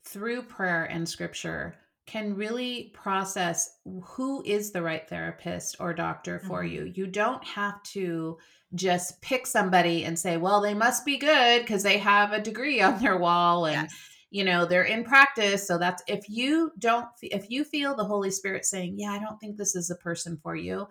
through 0.05 0.43
prayer 0.43 0.85
and 0.85 1.09
scripture 1.09 1.75
can 2.11 2.35
really 2.35 2.90
process 2.92 3.79
who 4.03 4.42
is 4.44 4.73
the 4.73 4.83
right 4.83 5.09
therapist 5.09 5.77
or 5.79 5.94
doctor 5.94 6.40
for 6.40 6.64
mm-hmm. 6.64 6.75
you. 6.75 6.92
You 6.92 7.07
don't 7.07 7.44
have 7.44 7.81
to 7.85 8.37
just 8.75 9.23
pick 9.23 9.46
somebody 9.46 10.05
and 10.05 10.18
say, 10.18 10.37
well, 10.37 10.61
they 10.61 10.75
must 10.75 11.05
be 11.05 11.18
good 11.18 11.61
because 11.61 11.85
they 11.85 11.99
have 11.99 12.33
a 12.33 12.40
degree 12.40 12.81
on 12.81 13.01
their 13.01 13.16
wall 13.16 13.66
and 13.66 13.83
yes. 13.83 13.94
you 14.31 14.42
know, 14.42 14.64
they're 14.64 14.83
in 14.83 15.05
practice. 15.05 15.64
So 15.68 15.79
that's 15.79 16.03
if 16.09 16.29
you 16.29 16.73
don't 16.81 17.07
if 17.23 17.49
you 17.49 17.62
feel 17.62 17.94
the 17.94 18.05
Holy 18.05 18.33
Spirit 18.33 18.64
saying, 18.64 18.99
"Yeah, 18.99 19.12
I 19.12 19.20
don't 19.20 19.38
think 19.38 19.57
this 19.57 19.77
is 19.77 19.90
a 19.90 19.96
person 19.96 20.37
for 20.42 20.57
you." 20.57 20.88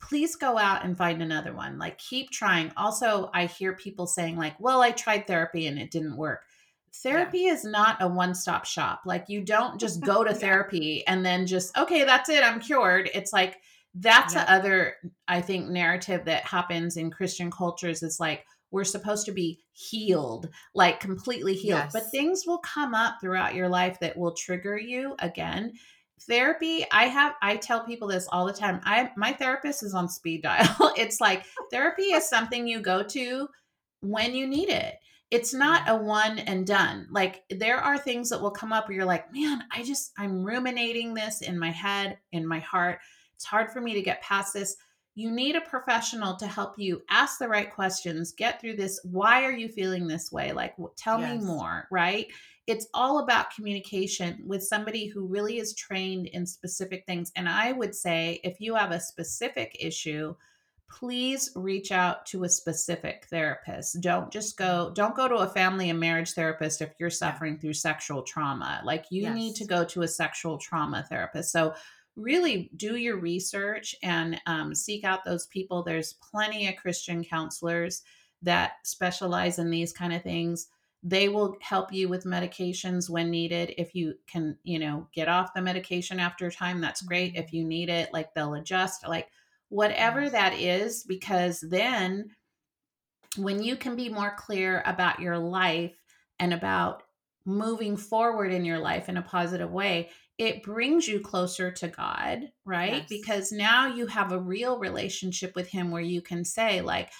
Please 0.00 0.36
go 0.36 0.56
out 0.56 0.84
and 0.84 0.96
find 0.96 1.20
another 1.20 1.52
one. 1.52 1.78
Like 1.78 1.98
keep 1.98 2.30
trying. 2.30 2.70
Also, 2.76 3.28
I 3.34 3.46
hear 3.46 3.72
people 3.72 4.06
saying 4.06 4.36
like, 4.36 4.58
"Well, 4.60 4.82
I 4.82 4.92
tried 4.92 5.26
therapy 5.26 5.66
and 5.66 5.80
it 5.80 5.90
didn't 5.90 6.16
work." 6.16 6.44
Therapy 7.02 7.40
yeah. 7.40 7.52
is 7.52 7.64
not 7.64 8.00
a 8.00 8.08
one-stop 8.08 8.64
shop. 8.64 9.02
Like 9.04 9.24
you 9.28 9.42
don't 9.42 9.80
just 9.80 10.00
go 10.00 10.24
to 10.24 10.30
yeah. 10.32 10.38
therapy 10.38 11.06
and 11.06 11.24
then 11.24 11.46
just, 11.46 11.76
"Okay, 11.76 12.04
that's 12.04 12.28
it, 12.28 12.44
I'm 12.44 12.60
cured." 12.60 13.10
It's 13.14 13.32
like 13.32 13.58
that's 13.94 14.34
yeah. 14.34 14.44
the 14.44 14.52
other 14.52 14.94
i 15.28 15.40
think 15.40 15.68
narrative 15.68 16.24
that 16.24 16.44
happens 16.44 16.96
in 16.96 17.10
christian 17.10 17.50
cultures 17.50 18.02
is 18.02 18.18
like 18.18 18.44
we're 18.70 18.84
supposed 18.84 19.24
to 19.24 19.32
be 19.32 19.60
healed 19.72 20.48
like 20.74 20.98
completely 20.98 21.54
healed 21.54 21.82
yes. 21.84 21.92
but 21.92 22.10
things 22.10 22.42
will 22.46 22.58
come 22.58 22.94
up 22.94 23.16
throughout 23.20 23.54
your 23.54 23.68
life 23.68 23.98
that 24.00 24.16
will 24.16 24.32
trigger 24.32 24.76
you 24.76 25.14
again 25.20 25.72
therapy 26.26 26.84
i 26.90 27.04
have 27.04 27.34
i 27.40 27.56
tell 27.56 27.84
people 27.84 28.08
this 28.08 28.26
all 28.32 28.46
the 28.46 28.52
time 28.52 28.80
i 28.84 29.08
my 29.16 29.32
therapist 29.32 29.82
is 29.84 29.94
on 29.94 30.08
speed 30.08 30.42
dial 30.42 30.92
it's 30.96 31.20
like 31.20 31.44
therapy 31.70 32.04
is 32.04 32.28
something 32.28 32.66
you 32.66 32.80
go 32.80 33.02
to 33.02 33.48
when 34.00 34.34
you 34.34 34.46
need 34.46 34.68
it 34.68 34.96
it's 35.34 35.52
not 35.52 35.88
a 35.88 35.96
one 35.96 36.38
and 36.38 36.66
done 36.66 37.08
like 37.10 37.42
there 37.50 37.78
are 37.78 37.98
things 37.98 38.30
that 38.30 38.40
will 38.40 38.50
come 38.50 38.72
up 38.72 38.86
where 38.86 38.96
you're 38.96 39.04
like 39.04 39.32
man 39.32 39.64
i 39.72 39.82
just 39.82 40.12
i'm 40.16 40.44
ruminating 40.44 41.12
this 41.12 41.40
in 41.40 41.58
my 41.58 41.70
head 41.70 42.18
in 42.32 42.46
my 42.46 42.60
heart 42.60 42.98
it's 43.34 43.44
hard 43.44 43.70
for 43.70 43.80
me 43.80 43.94
to 43.94 44.02
get 44.02 44.22
past 44.22 44.54
this. 44.54 44.76
You 45.16 45.30
need 45.30 45.54
a 45.54 45.60
professional 45.60 46.36
to 46.36 46.46
help 46.46 46.78
you 46.78 47.02
ask 47.10 47.38
the 47.38 47.48
right 47.48 47.72
questions, 47.72 48.32
get 48.32 48.60
through 48.60 48.76
this. 48.76 48.98
Why 49.04 49.44
are 49.44 49.52
you 49.52 49.68
feeling 49.68 50.06
this 50.06 50.32
way? 50.32 50.52
Like, 50.52 50.74
tell 50.96 51.20
yes. 51.20 51.40
me 51.40 51.46
more, 51.46 51.86
right? 51.90 52.26
It's 52.66 52.88
all 52.94 53.18
about 53.18 53.54
communication 53.54 54.42
with 54.46 54.62
somebody 54.62 55.06
who 55.06 55.26
really 55.26 55.58
is 55.58 55.74
trained 55.74 56.26
in 56.28 56.46
specific 56.46 57.04
things. 57.06 57.30
And 57.36 57.48
I 57.48 57.72
would 57.72 57.94
say 57.94 58.40
if 58.42 58.60
you 58.60 58.74
have 58.74 58.90
a 58.90 58.98
specific 58.98 59.76
issue, 59.78 60.34
please 60.94 61.50
reach 61.56 61.90
out 61.90 62.24
to 62.26 62.44
a 62.44 62.48
specific 62.48 63.26
therapist. 63.28 64.00
Don't 64.00 64.30
just 64.30 64.56
go 64.56 64.92
don't 64.94 65.16
go 65.16 65.26
to 65.26 65.36
a 65.36 65.48
family 65.48 65.90
and 65.90 65.98
marriage 65.98 66.32
therapist 66.32 66.80
if 66.80 66.94
you're 66.98 67.10
suffering 67.10 67.54
yeah. 67.54 67.60
through 67.60 67.72
sexual 67.74 68.22
trauma. 68.22 68.80
Like 68.84 69.06
you 69.10 69.22
yes. 69.22 69.34
need 69.34 69.56
to 69.56 69.66
go 69.66 69.84
to 69.84 70.02
a 70.02 70.08
sexual 70.08 70.56
trauma 70.56 71.04
therapist. 71.08 71.50
So 71.50 71.74
really 72.16 72.70
do 72.76 72.96
your 72.96 73.16
research 73.16 73.96
and 74.02 74.40
um, 74.46 74.74
seek 74.74 75.04
out 75.04 75.24
those 75.24 75.46
people. 75.46 75.82
There's 75.82 76.14
plenty 76.14 76.68
of 76.68 76.76
Christian 76.76 77.24
counselors 77.24 78.02
that 78.42 78.74
specialize 78.84 79.58
in 79.58 79.70
these 79.70 79.92
kind 79.92 80.12
of 80.12 80.22
things. 80.22 80.68
They 81.02 81.28
will 81.28 81.56
help 81.60 81.92
you 81.92 82.08
with 82.08 82.24
medications 82.24 83.10
when 83.10 83.30
needed. 83.30 83.74
If 83.76 83.94
you 83.94 84.14
can, 84.26 84.56
you 84.62 84.78
know, 84.78 85.08
get 85.12 85.28
off 85.28 85.54
the 85.54 85.60
medication 85.60 86.20
after 86.20 86.50
time, 86.50 86.80
that's 86.80 87.02
great. 87.02 87.34
If 87.34 87.46
mm-hmm. 87.46 87.56
you 87.56 87.64
need 87.64 87.88
it, 87.88 88.12
like 88.12 88.32
they'll 88.32 88.54
adjust, 88.54 89.06
like 89.08 89.28
whatever 89.74 90.30
that 90.30 90.54
is, 90.54 91.02
because 91.02 91.58
then 91.60 92.28
when 93.36 93.60
you 93.60 93.74
can 93.74 93.96
be 93.96 94.08
more 94.08 94.32
clear 94.38 94.84
about 94.86 95.18
your 95.18 95.36
life 95.36 95.96
and 96.38 96.54
about 96.54 97.02
moving 97.44 97.96
forward 97.96 98.52
in 98.52 98.64
your 98.64 98.78
life 98.78 99.08
in 99.08 99.16
a 99.16 99.22
positive 99.22 99.72
way, 99.72 100.10
it 100.38 100.62
brings 100.62 101.08
you 101.08 101.18
closer 101.18 101.72
to 101.72 101.88
God, 101.88 102.50
right? 102.64 103.02
Yes. 103.02 103.06
Because 103.08 103.50
now 103.50 103.92
you 103.92 104.06
have 104.06 104.30
a 104.30 104.38
real 104.38 104.78
relationship 104.78 105.56
with 105.56 105.66
Him 105.66 105.90
where 105.90 106.02
you 106.02 106.22
can 106.22 106.44
say, 106.44 106.80
like, 106.80 107.10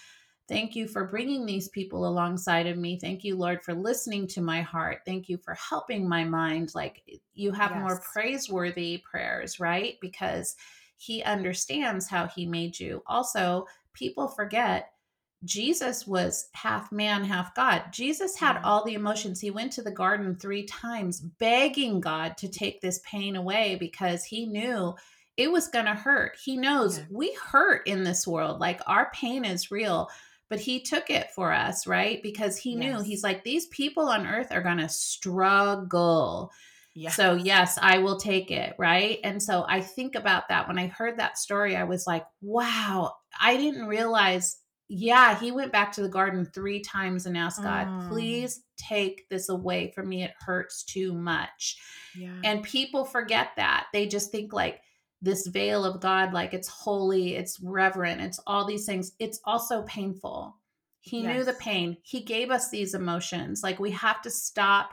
Thank 0.46 0.76
you 0.76 0.86
for 0.86 1.06
bringing 1.06 1.46
these 1.46 1.70
people 1.70 2.06
alongside 2.06 2.66
of 2.66 2.76
me. 2.76 2.98
Thank 3.00 3.24
you, 3.24 3.34
Lord, 3.34 3.62
for 3.62 3.72
listening 3.72 4.28
to 4.28 4.42
my 4.42 4.60
heart. 4.60 4.98
Thank 5.06 5.30
you 5.30 5.38
for 5.38 5.54
helping 5.54 6.06
my 6.06 6.22
mind. 6.22 6.72
Like 6.74 7.02
you 7.32 7.50
have 7.52 7.70
yes. 7.70 7.80
more 7.80 8.02
praiseworthy 8.12 9.02
prayers, 9.10 9.58
right? 9.58 9.94
Because 10.02 10.54
He 10.96 11.22
understands 11.22 12.08
how 12.08 12.26
He 12.26 12.46
made 12.46 12.78
you. 12.78 13.02
Also, 13.06 13.66
people 13.92 14.28
forget 14.28 14.90
Jesus 15.44 16.06
was 16.06 16.48
half 16.54 16.90
man, 16.90 17.22
half 17.22 17.54
God. 17.54 17.84
Jesus 17.92 18.34
had 18.34 18.62
all 18.64 18.82
the 18.82 18.94
emotions. 18.94 19.40
He 19.40 19.50
went 19.50 19.72
to 19.72 19.82
the 19.82 19.90
garden 19.90 20.36
three 20.36 20.64
times 20.64 21.20
begging 21.20 22.00
God 22.00 22.38
to 22.38 22.48
take 22.48 22.80
this 22.80 23.00
pain 23.04 23.36
away 23.36 23.76
because 23.78 24.24
he 24.24 24.46
knew 24.46 24.94
it 25.36 25.52
was 25.52 25.68
going 25.68 25.84
to 25.84 25.94
hurt. 25.94 26.38
He 26.42 26.56
knows 26.56 26.98
yeah. 26.98 27.04
we 27.10 27.34
hurt 27.34 27.86
in 27.86 28.04
this 28.04 28.26
world. 28.26 28.58
Like 28.58 28.80
our 28.86 29.10
pain 29.12 29.44
is 29.44 29.70
real. 29.70 30.08
but 30.48 30.60
he 30.60 30.80
took 30.80 31.10
it 31.10 31.30
for 31.32 31.52
us, 31.52 31.86
right? 31.86 32.22
Because 32.22 32.56
he 32.56 32.72
yes. 32.74 32.78
knew 32.78 33.02
he's 33.02 33.24
like, 33.24 33.44
these 33.44 33.66
people 33.66 34.08
on 34.08 34.26
earth 34.26 34.52
are 34.52 34.62
going 34.62 34.78
to 34.78 34.88
struggle. 34.88 36.52
Yes. 36.94 37.16
So, 37.16 37.34
yes, 37.34 37.78
I 37.80 37.98
will 37.98 38.18
take 38.18 38.50
it, 38.50 38.74
right? 38.78 39.18
And 39.24 39.42
so 39.42 39.64
I 39.68 39.80
think 39.80 40.14
about 40.14 40.48
that. 40.48 40.68
When 40.68 40.78
I 40.78 40.86
heard 40.86 41.18
that 41.18 41.38
story, 41.38 41.74
I 41.76 41.84
was 41.84 42.06
like, 42.06 42.24
wow, 42.40 43.14
I 43.40 43.56
didn't 43.56 43.86
realize. 43.86 44.58
Yeah, 44.88 45.38
he 45.38 45.50
went 45.50 45.72
back 45.72 45.92
to 45.92 46.02
the 46.02 46.08
garden 46.08 46.44
three 46.44 46.80
times 46.80 47.26
and 47.26 47.36
asked 47.36 47.62
God, 47.62 47.86
mm. 47.86 48.08
please 48.08 48.62
take 48.76 49.28
this 49.28 49.48
away 49.48 49.92
from 49.94 50.08
me. 50.08 50.22
It 50.22 50.34
hurts 50.38 50.84
too 50.84 51.14
much. 51.14 51.78
Yeah. 52.16 52.40
And 52.44 52.62
people 52.62 53.04
forget 53.04 53.50
that. 53.56 53.86
They 53.92 54.06
just 54.06 54.30
think 54.30 54.52
like, 54.52 54.80
this 55.22 55.46
veil 55.46 55.86
of 55.86 56.02
God, 56.02 56.34
like 56.34 56.52
it's 56.52 56.68
holy, 56.68 57.34
it's 57.34 57.58
reverent, 57.58 58.20
it's 58.20 58.38
all 58.46 58.66
these 58.66 58.84
things. 58.84 59.12
It's 59.18 59.40
also 59.46 59.80
painful. 59.84 60.54
He 61.00 61.22
yes. 61.22 61.34
knew 61.34 61.44
the 61.44 61.54
pain. 61.54 61.96
He 62.02 62.22
gave 62.24 62.50
us 62.50 62.68
these 62.68 62.92
emotions. 62.92 63.62
Like 63.62 63.80
we 63.80 63.92
have 63.92 64.20
to 64.20 64.30
stop 64.30 64.90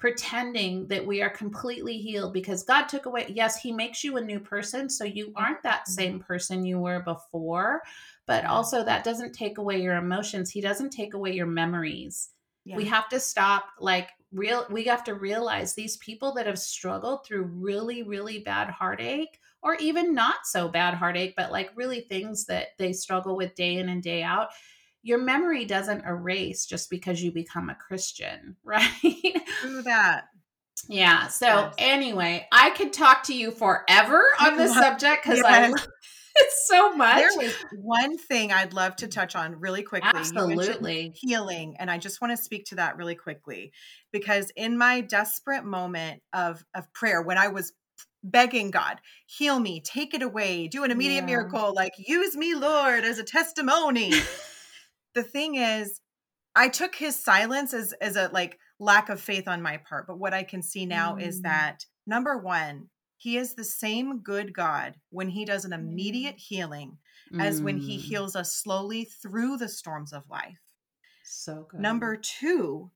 pretending 0.00 0.88
that 0.88 1.06
we 1.06 1.22
are 1.22 1.30
completely 1.30 1.98
healed 1.98 2.32
because 2.32 2.62
God 2.62 2.86
took 2.86 3.06
away. 3.06 3.26
Yes, 3.28 3.60
He 3.60 3.70
makes 3.70 4.02
you 4.02 4.16
a 4.16 4.20
new 4.20 4.40
person. 4.40 4.88
So 4.88 5.04
you 5.04 5.32
aren't 5.36 5.62
that 5.62 5.82
mm-hmm. 5.82 5.92
same 5.92 6.18
person 6.18 6.64
you 6.64 6.80
were 6.80 7.00
before. 7.00 7.82
But 8.26 8.44
also, 8.44 8.82
that 8.82 9.04
doesn't 9.04 9.34
take 9.34 9.58
away 9.58 9.80
your 9.80 9.96
emotions. 9.96 10.50
He 10.50 10.60
doesn't 10.60 10.90
take 10.90 11.14
away 11.14 11.32
your 11.32 11.46
memories. 11.46 12.30
Yeah. 12.64 12.76
We 12.76 12.84
have 12.86 13.08
to 13.10 13.20
stop, 13.20 13.66
like, 13.78 14.08
real, 14.32 14.66
we 14.70 14.84
have 14.84 15.04
to 15.04 15.14
realize 15.14 15.74
these 15.74 15.98
people 15.98 16.32
that 16.34 16.46
have 16.46 16.58
struggled 16.58 17.24
through 17.24 17.44
really, 17.44 18.02
really 18.02 18.40
bad 18.40 18.70
heartache 18.70 19.38
or 19.62 19.74
even 19.76 20.14
not 20.14 20.46
so 20.46 20.68
bad 20.68 20.94
heartache, 20.94 21.34
but 21.36 21.52
like 21.52 21.70
really 21.74 22.00
things 22.02 22.46
that 22.46 22.68
they 22.78 22.92
struggle 22.92 23.36
with 23.36 23.54
day 23.54 23.76
in 23.76 23.88
and 23.88 24.02
day 24.02 24.22
out, 24.22 24.48
your 25.02 25.18
memory 25.18 25.64
doesn't 25.64 26.04
erase 26.04 26.66
just 26.66 26.90
because 26.90 27.22
you 27.22 27.32
become 27.32 27.70
a 27.70 27.74
Christian, 27.74 28.56
right? 28.64 28.90
Do 29.62 29.82
that. 29.82 30.24
Yeah. 30.88 31.28
So 31.28 31.46
yes. 31.46 31.74
anyway, 31.78 32.46
I 32.52 32.70
could 32.70 32.92
talk 32.92 33.24
to 33.24 33.34
you 33.34 33.50
forever 33.50 34.24
on 34.40 34.56
this 34.56 34.72
subject 34.74 35.24
because 35.24 35.38
yes. 35.38 35.46
I 35.46 35.68
love 35.68 35.88
it 36.36 36.52
so 36.64 36.94
much. 36.96 37.16
There 37.16 37.46
was 37.46 37.54
one 37.74 38.16
thing 38.16 38.52
I'd 38.52 38.72
love 38.72 38.96
to 38.96 39.08
touch 39.08 39.36
on 39.36 39.60
really 39.60 39.82
quickly. 39.82 40.10
Absolutely. 40.14 41.12
Healing. 41.14 41.76
And 41.78 41.90
I 41.90 41.98
just 41.98 42.20
want 42.20 42.36
to 42.36 42.42
speak 42.42 42.64
to 42.66 42.76
that 42.76 42.96
really 42.96 43.14
quickly 43.14 43.72
because 44.12 44.50
in 44.56 44.78
my 44.78 45.02
desperate 45.02 45.64
moment 45.64 46.22
of, 46.32 46.64
of 46.74 46.90
prayer, 46.94 47.20
when 47.20 47.36
I 47.36 47.48
was 47.48 47.72
begging 48.22 48.70
God, 48.70 49.00
heal 49.26 49.58
me, 49.58 49.80
take 49.80 50.14
it 50.14 50.22
away, 50.22 50.68
do 50.68 50.84
an 50.84 50.90
immediate 50.90 51.20
yeah. 51.20 51.26
miracle, 51.26 51.74
like 51.74 51.92
use 51.98 52.36
me, 52.36 52.54
Lord, 52.54 53.04
as 53.04 53.18
a 53.18 53.24
testimony. 53.24 54.12
the 55.14 55.22
thing 55.22 55.56
is, 55.56 56.00
I 56.54 56.68
took 56.68 56.94
his 56.94 57.16
silence 57.16 57.74
as 57.74 57.92
as 57.94 58.16
a 58.16 58.30
like 58.32 58.58
lack 58.78 59.08
of 59.08 59.20
faith 59.20 59.46
on 59.46 59.62
my 59.62 59.76
part, 59.76 60.06
but 60.06 60.18
what 60.18 60.34
I 60.34 60.42
can 60.42 60.62
see 60.62 60.86
now 60.86 61.14
mm. 61.14 61.22
is 61.26 61.42
that 61.42 61.84
number 62.06 62.36
1, 62.38 62.88
he 63.18 63.36
is 63.36 63.54
the 63.54 63.64
same 63.64 64.20
good 64.20 64.54
God 64.54 64.94
when 65.10 65.28
he 65.28 65.44
does 65.44 65.64
an 65.64 65.72
immediate 65.72 66.36
mm. 66.36 66.40
healing 66.40 66.98
mm. 67.32 67.42
as 67.42 67.60
when 67.60 67.76
he 67.76 67.98
mm. 67.98 68.00
heals 68.00 68.34
us 68.34 68.52
slowly 68.52 69.04
through 69.04 69.58
the 69.58 69.68
storms 69.68 70.12
of 70.12 70.28
life. 70.30 70.60
So 71.22 71.66
good. 71.70 71.80
Number 71.80 72.16
2, 72.16 72.90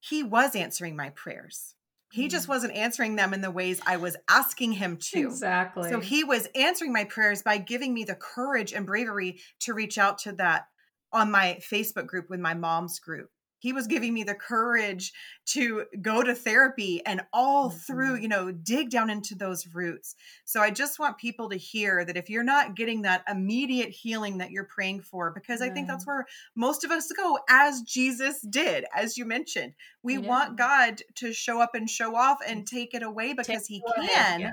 he 0.00 0.22
was 0.22 0.56
answering 0.56 0.96
my 0.96 1.10
prayers. 1.10 1.74
He 2.10 2.28
just 2.28 2.46
mm. 2.46 2.50
wasn't 2.50 2.74
answering 2.74 3.16
them 3.16 3.32
in 3.32 3.40
the 3.40 3.50
ways 3.50 3.80
I 3.86 3.98
was 3.98 4.16
asking 4.28 4.72
him 4.72 4.96
to. 5.12 5.20
Exactly. 5.20 5.90
So 5.90 6.00
he 6.00 6.24
was 6.24 6.48
answering 6.54 6.92
my 6.92 7.04
prayers 7.04 7.42
by 7.42 7.58
giving 7.58 7.94
me 7.94 8.04
the 8.04 8.16
courage 8.16 8.72
and 8.72 8.86
bravery 8.86 9.40
to 9.60 9.74
reach 9.74 9.98
out 9.98 10.18
to 10.18 10.32
that 10.32 10.66
on 11.12 11.30
my 11.30 11.58
Facebook 11.60 12.06
group 12.06 12.28
with 12.28 12.40
my 12.40 12.54
mom's 12.54 12.98
group. 12.98 13.30
He 13.60 13.72
was 13.72 13.88
giving 13.88 14.14
me 14.14 14.22
the 14.22 14.36
courage 14.36 15.12
to 15.46 15.84
go 16.00 16.22
to 16.22 16.32
therapy 16.34 17.04
and 17.04 17.22
all 17.32 17.70
mm-hmm. 17.70 17.78
through 17.78 18.16
you 18.16 18.28
know 18.28 18.52
dig 18.52 18.90
down 18.90 19.10
into 19.10 19.34
those 19.34 19.66
roots. 19.74 20.14
So 20.44 20.60
i 20.60 20.70
just 20.70 20.98
want 20.98 21.18
people 21.18 21.48
to 21.50 21.56
hear 21.56 22.04
that 22.04 22.16
if 22.16 22.30
you're 22.30 22.44
not 22.44 22.76
getting 22.76 23.02
that 23.02 23.24
immediate 23.28 23.90
healing 23.90 24.38
that 24.38 24.50
you're 24.50 24.64
praying 24.64 25.02
for 25.02 25.32
because 25.32 25.60
i 25.60 25.70
think 25.70 25.88
that's 25.88 26.06
where 26.06 26.26
most 26.54 26.84
of 26.84 26.90
us 26.90 27.10
go 27.12 27.38
as 27.48 27.82
jesus 27.82 28.40
did 28.42 28.84
as 28.94 29.16
you 29.16 29.24
mentioned. 29.24 29.72
We 30.02 30.14
yeah. 30.14 30.28
want 30.28 30.56
god 30.56 31.02
to 31.16 31.32
show 31.32 31.60
up 31.60 31.74
and 31.74 31.90
show 31.90 32.14
off 32.14 32.38
and 32.46 32.66
take 32.66 32.94
it 32.94 33.02
away 33.02 33.32
because 33.32 33.66
take 33.66 33.82
he 33.82 33.82
can 33.96 34.40
yeah. 34.40 34.50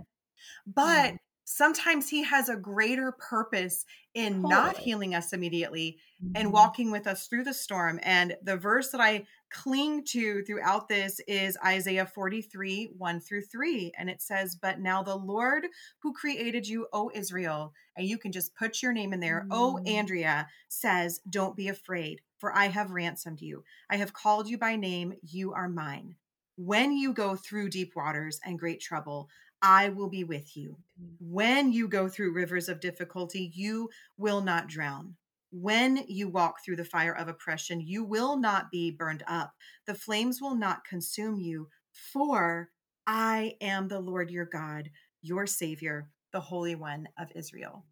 but 0.65 1.13
mm 1.13 1.17
sometimes 1.45 2.09
he 2.09 2.23
has 2.23 2.49
a 2.49 2.55
greater 2.55 3.11
purpose 3.13 3.85
in 4.13 4.35
totally. 4.35 4.49
not 4.49 4.77
healing 4.77 5.15
us 5.15 5.31
immediately 5.31 5.97
mm-hmm. 6.23 6.33
and 6.35 6.51
walking 6.51 6.91
with 6.91 7.07
us 7.07 7.27
through 7.27 7.43
the 7.43 7.53
storm. 7.53 7.99
And 8.03 8.35
the 8.41 8.57
verse 8.57 8.89
that 8.91 9.01
I 9.01 9.25
cling 9.51 10.03
to 10.05 10.43
throughout 10.43 10.89
this 10.89 11.21
is 11.27 11.57
Isaiah 11.63 12.05
43 12.05 12.89
1 12.97 13.19
through 13.21 13.43
3. 13.43 13.93
And 13.97 14.09
it 14.09 14.21
says, 14.21 14.55
But 14.55 14.79
now 14.79 15.03
the 15.03 15.15
Lord 15.15 15.67
who 15.99 16.13
created 16.13 16.67
you, 16.67 16.87
O 16.91 17.11
Israel, 17.13 17.73
and 17.95 18.07
you 18.07 18.17
can 18.17 18.31
just 18.31 18.55
put 18.55 18.81
your 18.81 18.91
name 18.91 19.13
in 19.13 19.19
there, 19.19 19.41
mm-hmm. 19.41 19.53
O 19.53 19.79
Andrea, 19.85 20.47
says, 20.67 21.21
Don't 21.29 21.55
be 21.55 21.67
afraid, 21.67 22.21
for 22.39 22.55
I 22.55 22.67
have 22.67 22.91
ransomed 22.91 23.41
you. 23.41 23.63
I 23.89 23.97
have 23.97 24.13
called 24.13 24.49
you 24.49 24.57
by 24.57 24.75
name, 24.75 25.13
you 25.21 25.53
are 25.53 25.69
mine. 25.69 26.15
When 26.57 26.93
you 26.93 27.11
go 27.11 27.35
through 27.35 27.69
deep 27.69 27.97
waters 27.97 28.39
and 28.45 28.57
great 28.57 28.79
trouble, 28.79 29.29
I 29.65 29.89
will 29.89 30.09
be 30.09 30.23
with 30.23 30.55
you. 30.55 30.77
Mm. 31.01 31.15
When 31.19 31.73
you 31.73 31.87
go 31.87 32.07
through 32.07 32.33
rivers 32.33 32.69
of 32.69 32.79
difficulty, 32.79 33.51
you 33.55 33.89
will 34.15 34.41
not 34.41 34.67
drown. 34.67 35.15
When 35.51 36.05
you 36.07 36.29
walk 36.29 36.63
through 36.63 36.75
the 36.75 36.85
fire 36.85 37.15
of 37.15 37.27
oppression, 37.27 37.81
you 37.81 38.03
will 38.03 38.37
not 38.37 38.69
be 38.69 38.91
burned 38.91 39.23
up. 39.27 39.53
The 39.87 39.95
flames 39.95 40.39
will 40.39 40.55
not 40.55 40.85
consume 40.85 41.39
you, 41.39 41.67
for 41.91 42.69
I 43.07 43.55
am 43.59 43.87
the 43.87 43.99
Lord 43.99 44.29
your 44.29 44.45
God, 44.45 44.91
your 45.23 45.47
Savior, 45.47 46.09
the 46.31 46.41
Holy 46.41 46.75
One 46.75 47.07
of 47.17 47.31
Israel. 47.33 47.85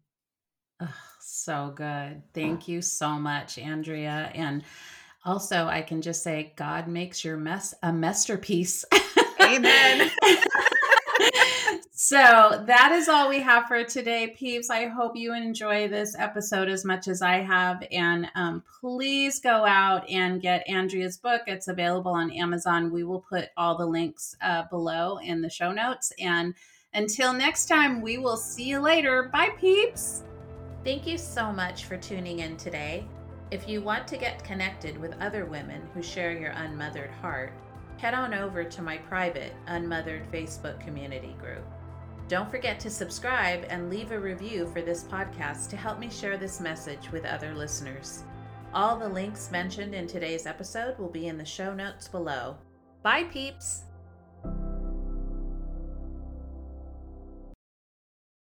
Oh, 0.80 0.94
so 1.20 1.72
good. 1.74 2.22
Thank 2.34 2.68
you 2.68 2.82
so 2.82 3.18
much, 3.18 3.58
Andrea. 3.58 4.30
And 4.34 4.62
also, 5.24 5.66
I 5.66 5.82
can 5.82 6.02
just 6.02 6.22
say, 6.22 6.52
God 6.54 6.86
makes 6.86 7.24
your 7.24 7.36
mess 7.36 7.74
a 7.82 7.92
masterpiece. 7.92 8.84
Amen. 9.40 10.12
so 11.96 12.64
that 12.66 12.90
is 12.90 13.08
all 13.08 13.28
we 13.28 13.38
have 13.38 13.68
for 13.68 13.84
today, 13.84 14.34
peeps. 14.36 14.68
I 14.68 14.86
hope 14.86 15.14
you 15.14 15.32
enjoy 15.32 15.86
this 15.86 16.16
episode 16.18 16.68
as 16.68 16.84
much 16.84 17.06
as 17.06 17.22
I 17.22 17.36
have. 17.36 17.86
And 17.92 18.26
um, 18.34 18.64
please 18.80 19.38
go 19.38 19.64
out 19.64 20.08
and 20.10 20.42
get 20.42 20.68
Andrea's 20.68 21.16
book. 21.16 21.42
It's 21.46 21.68
available 21.68 22.10
on 22.10 22.32
Amazon. 22.32 22.90
We 22.90 23.04
will 23.04 23.20
put 23.20 23.50
all 23.56 23.78
the 23.78 23.86
links 23.86 24.36
uh, 24.42 24.64
below 24.70 25.18
in 25.18 25.40
the 25.40 25.48
show 25.48 25.70
notes. 25.70 26.12
And 26.18 26.54
until 26.94 27.32
next 27.32 27.66
time, 27.66 28.00
we 28.00 28.18
will 28.18 28.36
see 28.36 28.64
you 28.64 28.80
later. 28.80 29.30
Bye, 29.32 29.50
peeps. 29.60 30.24
Thank 30.82 31.06
you 31.06 31.16
so 31.16 31.52
much 31.52 31.84
for 31.84 31.96
tuning 31.96 32.40
in 32.40 32.56
today. 32.56 33.06
If 33.52 33.68
you 33.68 33.80
want 33.80 34.08
to 34.08 34.16
get 34.16 34.42
connected 34.42 34.98
with 34.98 35.14
other 35.20 35.44
women 35.44 35.80
who 35.94 36.02
share 36.02 36.32
your 36.32 36.50
unmothered 36.50 37.10
heart, 37.22 37.52
head 37.98 38.14
on 38.14 38.34
over 38.34 38.64
to 38.64 38.82
my 38.82 38.98
private 38.98 39.54
Unmothered 39.68 40.28
Facebook 40.32 40.80
community 40.80 41.36
group. 41.40 41.64
Don't 42.28 42.50
forget 42.50 42.80
to 42.80 42.90
subscribe 42.90 43.66
and 43.68 43.90
leave 43.90 44.10
a 44.10 44.18
review 44.18 44.66
for 44.72 44.80
this 44.80 45.04
podcast 45.04 45.68
to 45.70 45.76
help 45.76 45.98
me 45.98 46.08
share 46.08 46.38
this 46.38 46.60
message 46.60 47.10
with 47.12 47.24
other 47.24 47.54
listeners. 47.54 48.24
All 48.72 48.98
the 48.98 49.08
links 49.08 49.50
mentioned 49.50 49.94
in 49.94 50.06
today's 50.06 50.46
episode 50.46 50.98
will 50.98 51.10
be 51.10 51.26
in 51.28 51.36
the 51.36 51.44
show 51.44 51.74
notes 51.74 52.08
below. 52.08 52.56
Bye, 53.02 53.24
peeps! 53.24 53.82